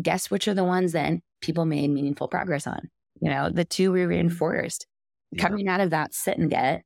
[0.00, 2.90] Guess which are the ones then people made meaningful progress on?
[3.20, 4.86] You know, the two we reinforced.
[5.30, 5.42] Yeah.
[5.42, 6.82] Coming out of that sit and get,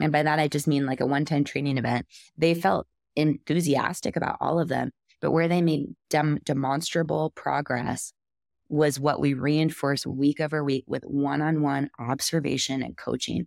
[0.00, 4.16] and by that I just mean like a one time training event, they felt enthusiastic
[4.16, 4.90] about all of them.
[5.22, 8.12] But where they made dem- demonstrable progress
[8.68, 13.46] was what we reinforced week over week with one on one observation and coaching.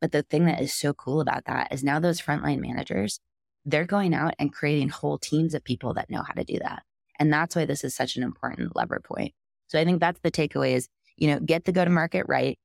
[0.00, 3.20] But the thing that is so cool about that is now those frontline managers,
[3.64, 6.82] they're going out and creating whole teams of people that know how to do that.
[7.18, 9.32] And that's why this is such an important lever point.
[9.68, 12.58] So I think that's the takeaway is, you know, get the go to market right,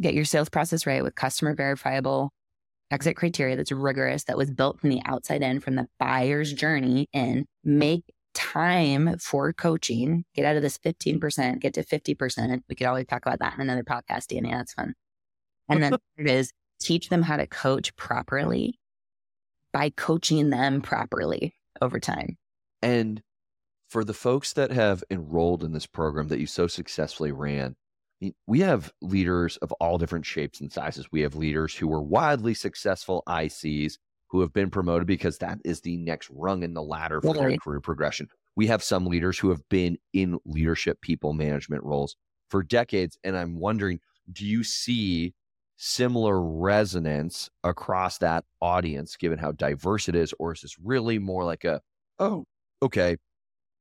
[0.00, 2.32] get your sales process right with customer verifiable
[2.90, 7.06] exit criteria that's rigorous, that was built from the outside in, from the buyer's journey
[7.12, 8.02] in, make
[8.34, 12.62] time for coaching, get out of this 15%, get to 50%.
[12.68, 14.50] We could always talk about that in another podcast, Danny.
[14.50, 14.94] That's fun.
[15.68, 18.79] And then it is teach them how to coach properly
[19.72, 22.36] by coaching them properly over time.
[22.82, 23.22] And
[23.88, 27.76] for the folks that have enrolled in this program that you so successfully ran,
[28.46, 31.10] we have leaders of all different shapes and sizes.
[31.10, 33.94] We have leaders who were wildly successful ICs
[34.28, 37.56] who have been promoted because that is the next rung in the ladder for their
[37.56, 38.28] career progression.
[38.56, 42.14] We have some leaders who have been in leadership people management roles
[42.48, 43.18] for decades.
[43.24, 45.34] And I'm wondering, do you see
[45.82, 50.34] similar resonance across that audience, given how diverse it is?
[50.38, 51.80] Or is this really more like a,
[52.18, 52.44] oh,
[52.82, 53.16] okay,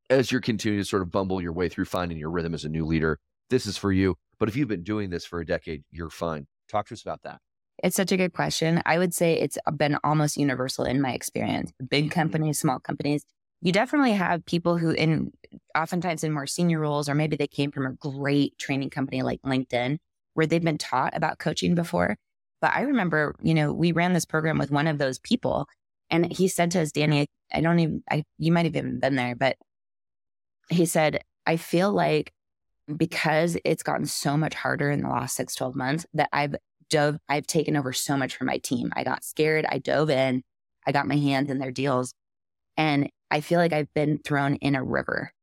[0.09, 2.69] as you're continuing to sort of bumble your way through finding your rhythm as a
[2.69, 4.15] new leader, this is for you.
[4.39, 6.47] But if you've been doing this for a decade, you're fine.
[6.69, 7.39] Talk to us about that.
[7.83, 8.81] It's such a good question.
[8.85, 11.73] I would say it's been almost universal in my experience.
[11.89, 12.11] Big mm-hmm.
[12.11, 13.25] companies, small companies,
[13.61, 15.33] you definitely have people who in
[15.77, 19.41] oftentimes in more senior roles, or maybe they came from a great training company like
[19.41, 19.97] LinkedIn,
[20.39, 22.15] where they've been taught about coaching before.
[22.61, 25.67] But I remember, you know, we ran this program with one of those people
[26.09, 29.15] and he said to us, Danny, I don't even, I, you might have even been
[29.15, 29.57] there, but
[30.69, 32.31] he said, I feel like
[32.95, 36.55] because it's gotten so much harder in the last six, 12 months that I've
[36.89, 38.93] dove, I've taken over so much from my team.
[38.95, 39.65] I got scared.
[39.67, 40.41] I dove in.
[40.87, 42.13] I got my hands in their deals.
[42.77, 45.33] And I feel like I've been thrown in a river.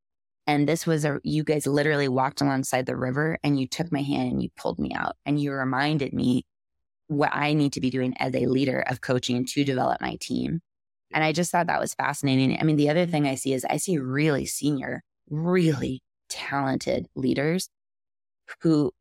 [0.46, 4.02] And this was a, you guys literally walked alongside the river and you took my
[4.02, 6.44] hand and you pulled me out and you reminded me
[7.09, 10.61] what I need to be doing as a leader of coaching to develop my team.
[11.12, 12.59] And I just thought that was fascinating.
[12.61, 17.68] I mean, the other thing I see is I see really senior, really talented leaders
[18.61, 18.92] who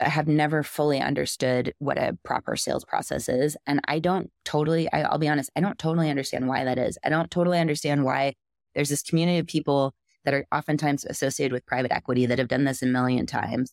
[0.00, 3.56] have never fully understood what a proper sales process is.
[3.66, 6.98] And I don't totally, I, will be honest, I don't totally understand why that is.
[7.04, 8.34] I don't totally understand why
[8.74, 9.92] there's this community of people
[10.24, 13.72] that are oftentimes associated with private equity that have done this a million times.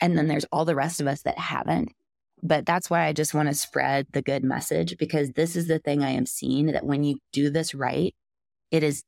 [0.00, 1.92] And then there's all the rest of us that haven't.
[2.42, 5.78] But that's why I just want to spread the good message because this is the
[5.78, 8.14] thing I am seeing that when you do this right,
[8.70, 9.02] it is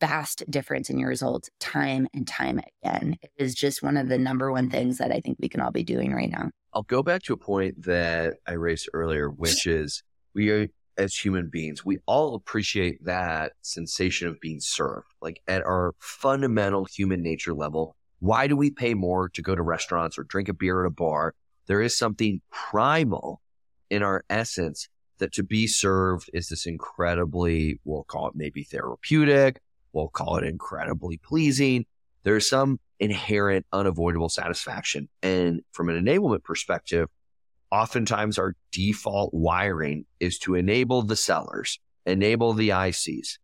[0.00, 3.16] vast difference in your results time and time again.
[3.20, 5.72] It is just one of the number one things that I think we can all
[5.72, 6.50] be doing right now.
[6.72, 10.02] I'll go back to a point that I raised earlier, which is
[10.34, 15.06] we are, as human beings, we all appreciate that sensation of being served.
[15.20, 19.62] Like at our fundamental human nature level, why do we pay more to go to
[19.62, 21.34] restaurants or drink a beer at a bar?
[21.66, 23.40] There is something primal
[23.88, 29.60] in our essence that to be served is this incredibly, we'll call it maybe therapeutic,
[29.92, 31.86] we'll call it incredibly pleasing.
[32.22, 35.08] There's some inherent unavoidable satisfaction.
[35.22, 37.08] And from an enablement perspective,
[37.70, 43.38] oftentimes our default wiring is to enable the sellers, enable the ICs.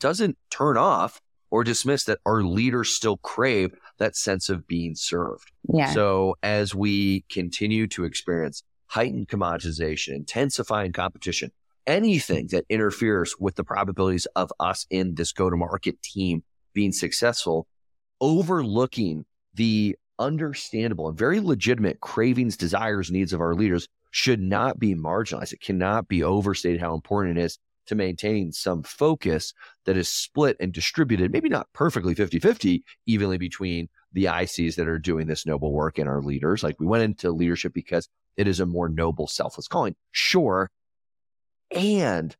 [0.00, 5.50] Doesn't turn off or dismiss that our leaders still crave that sense of being served.
[5.72, 5.92] Yeah.
[5.92, 11.50] So as we continue to experience heightened commoditization, intensifying competition,
[11.86, 16.42] anything that interferes with the probabilities of us in this go to market team
[16.74, 17.66] being successful,
[18.20, 24.94] overlooking the understandable and very legitimate cravings, desires, needs of our leaders should not be
[24.94, 25.52] marginalized.
[25.52, 29.54] It cannot be overstated how important it is to maintain some focus
[29.84, 34.88] that is split and distributed, maybe not perfectly 50 50 evenly between the ICs that
[34.88, 36.62] are doing this noble work and our leaders.
[36.62, 39.96] Like we went into leadership because it is a more noble, selfless calling.
[40.12, 40.70] Sure,
[41.70, 42.34] and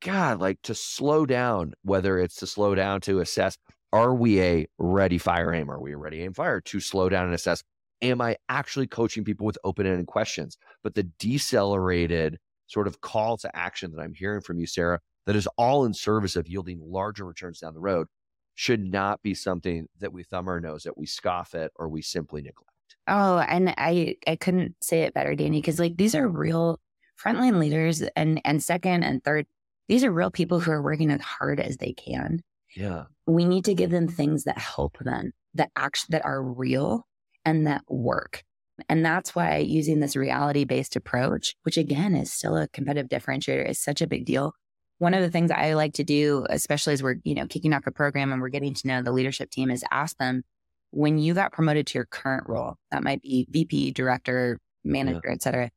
[0.00, 3.56] God, like to slow down, whether it's to slow down to assess,
[3.94, 5.70] are we a ready fire aim?
[5.70, 7.62] Are we a ready aim fire to slow down and assess,
[8.02, 10.58] am I actually coaching people with open ended questions?
[10.82, 15.36] But the decelerated sort of call to action that I'm hearing from you, Sarah, that
[15.36, 18.08] is all in service of yielding larger returns down the road
[18.56, 22.02] should not be something that we thumb our nose at, we scoff at, or we
[22.02, 22.70] simply neglect.
[23.06, 26.80] Oh, and I I couldn't say it better, Danny, because like these are real
[27.22, 29.46] frontline leaders and and second and third
[29.86, 32.42] these are real people who are working as hard as they can
[32.74, 33.04] yeah.
[33.26, 37.06] We need to give them things that help them that act that are real
[37.44, 38.42] and that work.
[38.88, 43.68] And that's why using this reality based approach which again is still a competitive differentiator
[43.68, 44.52] is such a big deal.
[44.98, 47.86] One of the things i like to do especially as we're you know kicking off
[47.86, 50.44] a program and we're getting to know the leadership team is ask them
[50.90, 55.32] when you got promoted to your current role that might be vp director manager yeah.
[55.32, 55.70] et cetera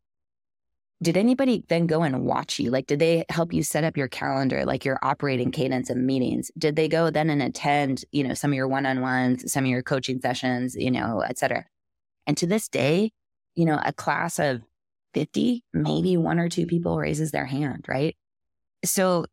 [1.02, 2.72] did anybody then go and watch you?
[2.72, 6.50] Like, did they help you set up your calendar, like your operating cadence of meetings?
[6.58, 9.84] Did they go then and attend, you know, some of your one-on-ones, some of your
[9.84, 11.66] coaching sessions, you know, et cetera?
[12.26, 13.12] And to this day,
[13.56, 14.62] you know, a class of
[15.14, 18.16] 50, maybe one or two people raises their hand, right?
[18.84, 19.26] So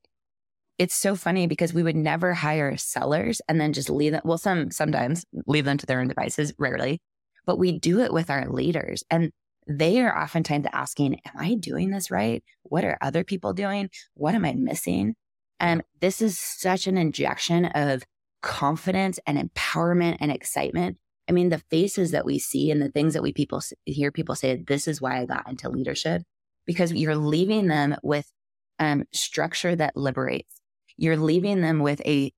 [0.78, 4.22] it's so funny because we would never hire sellers and then just leave them.
[4.24, 7.00] Well, some sometimes leave them to their own devices, rarely,
[7.46, 9.02] but we do it with our leaders.
[9.10, 9.32] And
[9.66, 12.42] they are oftentimes asking, Am I doing this right?
[12.62, 13.90] What are other people doing?
[14.14, 15.14] What am I missing?
[15.60, 18.02] And this is such an injection of
[18.42, 20.98] confidence and empowerment and excitement.
[21.28, 24.34] I mean, the faces that we see and the things that we people hear people
[24.34, 26.22] say, this is why I got into leadership,
[26.66, 28.30] because you're leaving them with
[28.78, 30.60] um, structure that liberates.
[30.96, 32.32] You're leaving them with a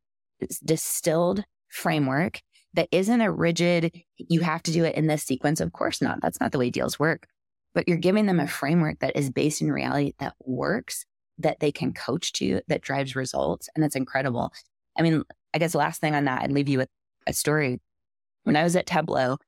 [0.64, 2.41] distilled framework
[2.77, 5.61] that isn't a rigid, you have to do it in this sequence.
[5.61, 6.20] Of course not.
[6.22, 7.27] That's not the way deals work.
[7.74, 11.05] But you're giving them a framework that is based in reality that works,
[11.39, 13.68] that they can coach to, that drives results.
[13.74, 14.53] And it's incredible.
[14.99, 16.89] I mean, I guess last thing on that, I'd leave you with
[17.27, 17.81] a story.
[18.45, 19.39] When I was at Tableau,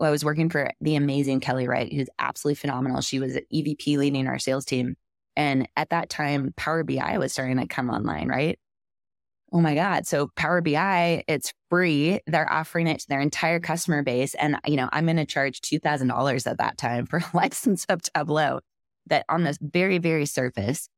[0.00, 3.00] I was working for the amazing Kelly Wright, who's absolutely phenomenal.
[3.00, 4.96] She was EVP leading our sales team.
[5.36, 8.58] And at that time, Power BI was starting to come online, right?
[9.50, 10.06] Oh my God.
[10.06, 12.20] So Power BI, it's free.
[12.26, 14.34] They're offering it to their entire customer base.
[14.34, 18.02] And, you know, I'm going to charge $2,000 at that time for a license of
[18.02, 18.60] Tableau
[19.06, 20.88] that on the very, very surface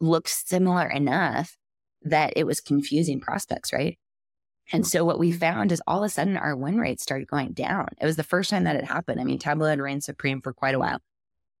[0.00, 1.56] looks similar enough
[2.02, 3.96] that it was confusing prospects, right?
[4.72, 7.52] And so what we found is all of a sudden our win rate started going
[7.52, 7.88] down.
[8.00, 9.20] It was the first time that it happened.
[9.20, 10.98] I mean, Tableau had reigned supreme for quite a while.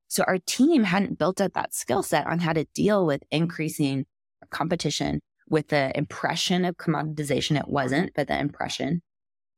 [0.08, 4.06] So our team hadn't built up that skill set on how to deal with increasing
[4.50, 5.20] competition
[5.50, 7.58] with the impression of commoditization.
[7.58, 9.02] It wasn't, but the impression.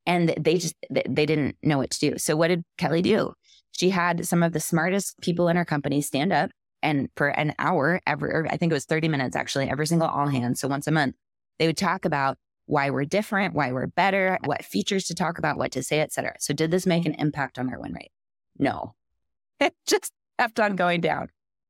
[0.05, 2.17] And they just, they didn't know what to do.
[2.17, 3.33] So what did Kelly do?
[3.71, 7.53] She had some of the smartest people in her company stand up and for an
[7.59, 10.59] hour every, I think it was 30 minutes actually, every single all hands.
[10.59, 11.15] So once a month,
[11.59, 15.57] they would talk about why we're different, why we're better, what features to talk about,
[15.57, 16.35] what to say, etc.
[16.39, 18.11] So did this make an impact on our win rate?
[18.57, 18.95] No,
[19.59, 21.27] it just kept on going down.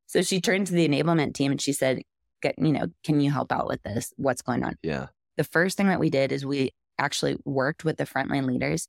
[0.07, 2.01] So she turned to the enablement team and she said,
[2.41, 4.13] get, you know, can you help out with this?
[4.17, 4.77] What's going on?
[4.83, 5.07] Yeah.
[5.37, 8.87] The first thing that we did is we actually worked with the frontline leaders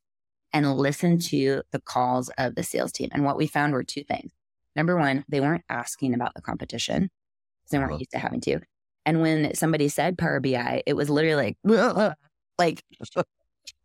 [0.53, 3.09] and listened to the calls of the sales team.
[3.13, 4.33] And what we found were two things.
[4.77, 7.11] Number one, they weren't asking about the competition
[7.61, 7.99] because they weren't uh-huh.
[7.99, 8.61] used to having to.
[9.05, 12.05] And when somebody said Power BI, it was literally like,
[12.59, 12.85] like,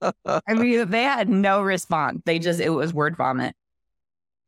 [0.25, 2.21] I mean, they had no response.
[2.25, 3.55] They just, it was word vomit.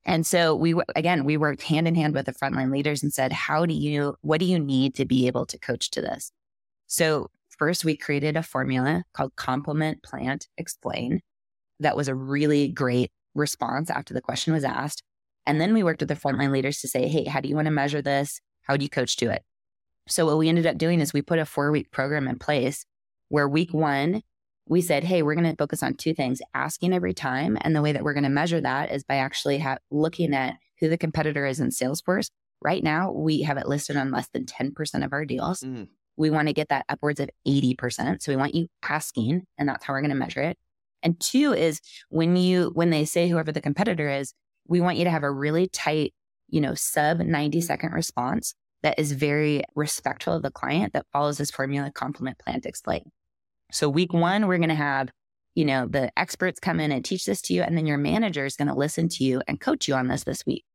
[0.10, 3.32] And so we, again, we worked hand in hand with the frontline leaders and said,
[3.32, 6.32] how do you, what do you need to be able to coach to this?
[6.88, 11.22] So first we created a formula called complement plant explain.
[11.80, 15.04] That was a really great response after the question was asked.
[15.46, 17.68] And then we worked with the frontline leaders to say, Hey, how do you want
[17.68, 18.42] to measure this?
[18.64, 19.44] How do you coach to it?
[20.08, 22.84] So what we ended up doing is we put a four week program in place
[23.28, 24.24] where week one,
[24.70, 27.58] we said, hey, we're going to focus on two things asking every time.
[27.62, 30.56] And the way that we're going to measure that is by actually ha- looking at
[30.80, 32.30] who the competitor is in Salesforce.
[32.62, 35.62] Right now, we have it listed on less than 10% of our deals.
[35.62, 35.88] Mm.
[36.18, 38.22] We want to get that upwards of 80%.
[38.22, 40.58] So we want you asking, and that's how we're going to measure it.
[41.02, 44.34] And two is when you, when they say whoever the competitor is,
[44.68, 46.14] we want you to have a really tight,
[46.48, 48.54] you know, sub 90 second response
[48.84, 53.12] that is very respectful of the client that follows this formula complement plan to explain.
[53.72, 55.10] So week one, we're going to have,
[55.56, 57.62] you know, the experts come in and teach this to you.
[57.62, 60.24] And then your manager is going to listen to you and coach you on this
[60.24, 60.66] this week.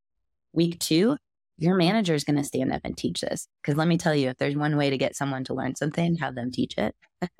[0.52, 1.16] Week two,
[1.56, 3.48] your manager is going to stand up and teach this.
[3.64, 6.16] Cause let me tell you, if there's one way to get someone to learn something,
[6.16, 6.94] have them teach it.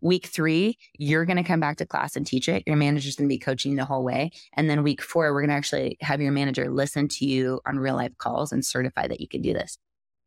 [0.00, 2.62] week three, you're going to come back to class and teach it.
[2.66, 4.30] Your manager's going to be coaching the whole way.
[4.54, 7.78] And then week four, we're going to actually have your manager listen to you on
[7.78, 9.78] real life calls and certify that you can do this.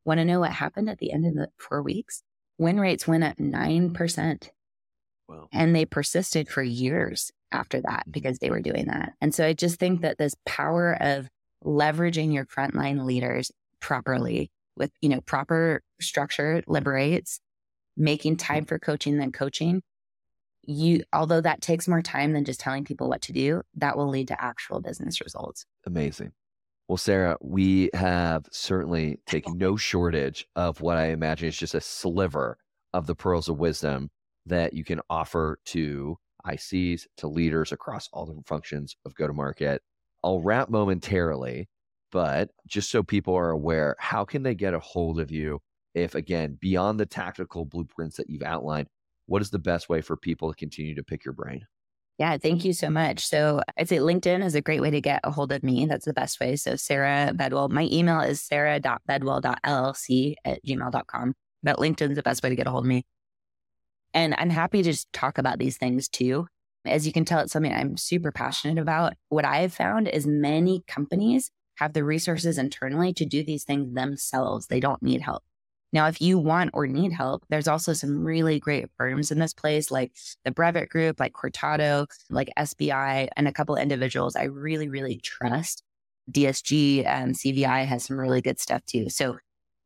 [0.05, 2.23] Want to know what happened at the end of the four weeks?
[2.57, 4.49] Win rates went up 9%.
[5.33, 5.47] Wow.
[5.51, 8.11] And they persisted for years after that mm-hmm.
[8.11, 9.13] because they were doing that.
[9.21, 11.27] And so I just think that this power of
[11.63, 17.39] leveraging your frontline leaders properly with, you know, proper structure liberates
[17.95, 19.81] making time for coaching than coaching.
[20.65, 24.07] You, although that takes more time than just telling people what to do, that will
[24.07, 25.65] lead to actual business results.
[25.85, 26.31] Amazing.
[26.87, 31.81] Well, Sarah, we have certainly taken no shortage of what I imagine is just a
[31.81, 32.57] sliver
[32.93, 34.09] of the pearls of wisdom
[34.45, 39.33] that you can offer to ICs, to leaders across all different functions of go to
[39.33, 39.81] market.
[40.23, 41.69] I'll wrap momentarily,
[42.11, 45.59] but just so people are aware, how can they get a hold of you
[45.93, 48.87] if, again, beyond the tactical blueprints that you've outlined,
[49.25, 51.65] what is the best way for people to continue to pick your brain?
[52.19, 53.25] Yeah, thank you so much.
[53.25, 55.85] So I'd say LinkedIn is a great way to get a hold of me.
[55.87, 56.55] That's the best way.
[56.55, 61.33] So Sarah Bedwell, my email is sarah.bedwell.llc at gmail.com.
[61.63, 63.03] But LinkedIn is the best way to get a hold of me.
[64.13, 66.47] And I'm happy to just talk about these things too.
[66.85, 69.13] As you can tell, it's something I'm super passionate about.
[69.29, 73.93] What I have found is many companies have the resources internally to do these things
[73.93, 74.67] themselves.
[74.67, 75.43] They don't need help.
[75.93, 79.53] Now, if you want or need help, there's also some really great firms in this
[79.53, 80.11] place, like
[80.43, 85.83] the Brevet Group, like Cortado, like SBI, and a couple individuals I really, really trust
[86.31, 89.09] DSG and CVI has some really good stuff too.
[89.09, 89.37] So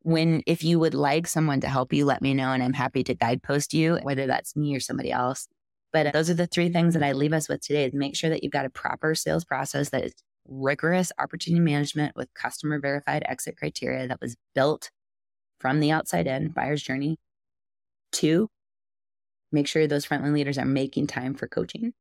[0.07, 3.03] when if you would like someone to help you, let me know and I'm happy
[3.03, 5.49] to guidepost you, whether that's me or somebody else.
[5.91, 8.15] But uh, those are the three things that I leave us with today is make
[8.15, 10.13] sure that you've got a proper sales process that is
[10.47, 14.91] rigorous opportunity management with customer verified exit criteria that was built
[15.59, 17.17] from the outside in, buyer's journey.
[18.13, 18.47] Two,
[19.51, 21.91] make sure those frontline leaders are making time for coaching.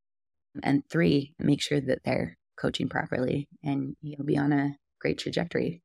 [0.63, 5.81] And three, make sure that they're coaching properly and you'll be on a great trajectory.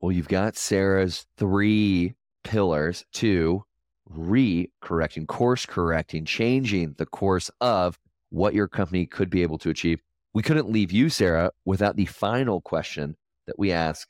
[0.00, 3.64] Well, you've got Sarah's three pillars to
[4.08, 7.98] re correcting, course correcting, changing the course of
[8.30, 10.00] what your company could be able to achieve.
[10.32, 14.08] We couldn't leave you, Sarah, without the final question that we ask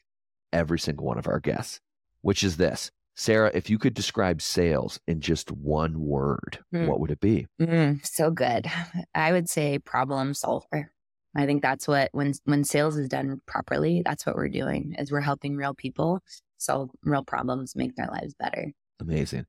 [0.52, 1.80] every single one of our guests,
[2.22, 6.86] which is this Sarah, if you could describe sales in just one word, mm.
[6.86, 7.46] what would it be?
[7.60, 8.66] Mm, so good.
[9.14, 10.92] I would say problem solver.
[11.34, 15.12] I think that's what when when sales is done properly, that's what we're doing is
[15.12, 16.20] we're helping real people
[16.58, 18.72] solve real problems, make their lives better.
[19.00, 19.46] Amazing.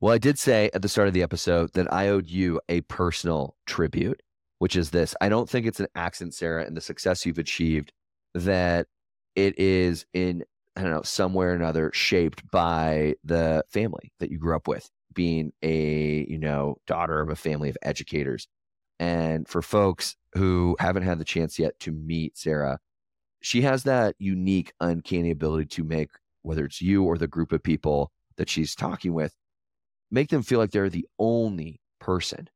[0.00, 2.80] Well, I did say at the start of the episode that I owed you a
[2.82, 4.22] personal tribute,
[4.58, 5.14] which is this.
[5.20, 7.92] I don't think it's an accident, Sarah, and the success you've achieved
[8.34, 8.86] that
[9.36, 10.44] it is in
[10.76, 14.88] I don't know, somewhere or another shaped by the family that you grew up with,
[15.12, 18.46] being a, you know, daughter of a family of educators.
[19.00, 22.78] And for folks who haven't had the chance yet to meet Sarah,
[23.40, 26.10] she has that unique, uncanny ability to make,
[26.42, 29.34] whether it's you or the group of people that she's talking with,
[30.10, 32.50] make them feel like they're the only person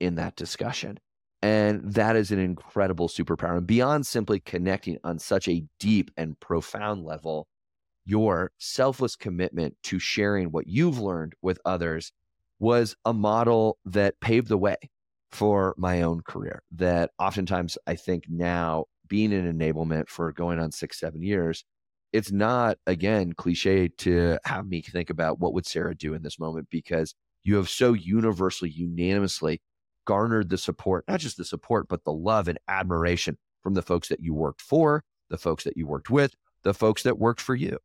[0.00, 1.00] in that discussion.
[1.40, 3.56] And that is an incredible superpower.
[3.56, 7.48] And beyond simply connecting on such a deep and profound level,
[8.04, 12.12] your selfless commitment to sharing what you've learned with others
[12.58, 14.76] was a model that paved the way
[15.32, 16.62] for my own career.
[16.72, 21.64] That oftentimes I think now, being an enablement for going on six, seven years,
[22.12, 26.38] it's not, again, cliche to have me think about what would Sarah do in this
[26.38, 29.60] moment because you have so universally, unanimously
[30.06, 34.08] garnered the support, not just the support, but the love and admiration from the folks
[34.08, 37.54] that you worked for, the folks that you worked with, the folks that worked for
[37.54, 37.78] you.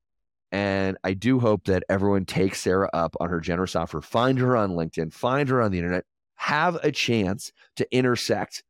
[0.52, 4.02] And I do hope that everyone takes Sarah up on her generous offer.
[4.02, 6.06] Find her on LinkedIn, find her on the internet,
[6.46, 8.64] have a chance to intersect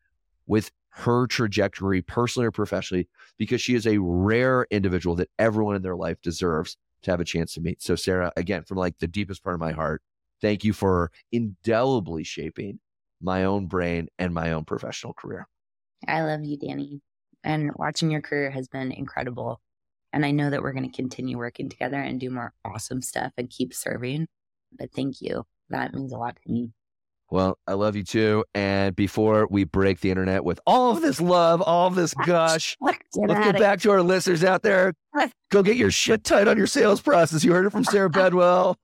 [0.47, 5.81] with her trajectory, personally or professionally, because she is a rare individual that everyone in
[5.81, 7.83] their life deserves to have a chance to meet.
[7.83, 10.01] So, Sarah, again, from like the deepest part of my heart,
[10.41, 12.79] thank you for indelibly shaping
[13.21, 15.45] my own brain and my own professional career.
[16.07, 17.01] I love you, Danny.
[17.43, 19.59] And watching your career has been incredible.
[20.13, 23.33] And I know that we're going to continue working together and do more awesome stuff
[23.37, 24.29] and keep serving.
[24.71, 25.43] But thank you.
[25.71, 26.71] That means a lot to me.
[27.31, 28.45] Well, I love you too.
[28.53, 32.77] And before we break the internet with all of this love, all of this gush,
[32.81, 34.93] let's get back to our listeners out there.
[35.51, 37.43] Go get your shit tight on your sales process.
[37.43, 38.77] You heard it from Sarah Bedwell.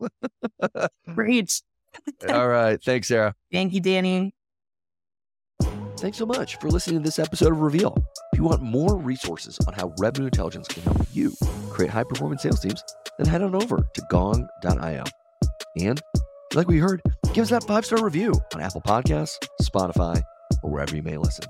[1.08, 1.62] Reach.
[2.30, 2.82] All right.
[2.82, 3.36] Thanks, Sarah.
[3.52, 4.34] Thank you, Danny.
[5.98, 7.96] Thanks so much for listening to this episode of Reveal.
[8.34, 11.34] If you want more resources on how revenue intelligence can help you
[11.70, 12.84] create high performance sales teams,
[13.20, 15.04] then head on over to gong.io.
[15.78, 16.02] And
[16.56, 17.02] like we heard,
[17.34, 20.22] give us that five star review on Apple Podcasts, Spotify,
[20.64, 21.46] or wherever you may listen.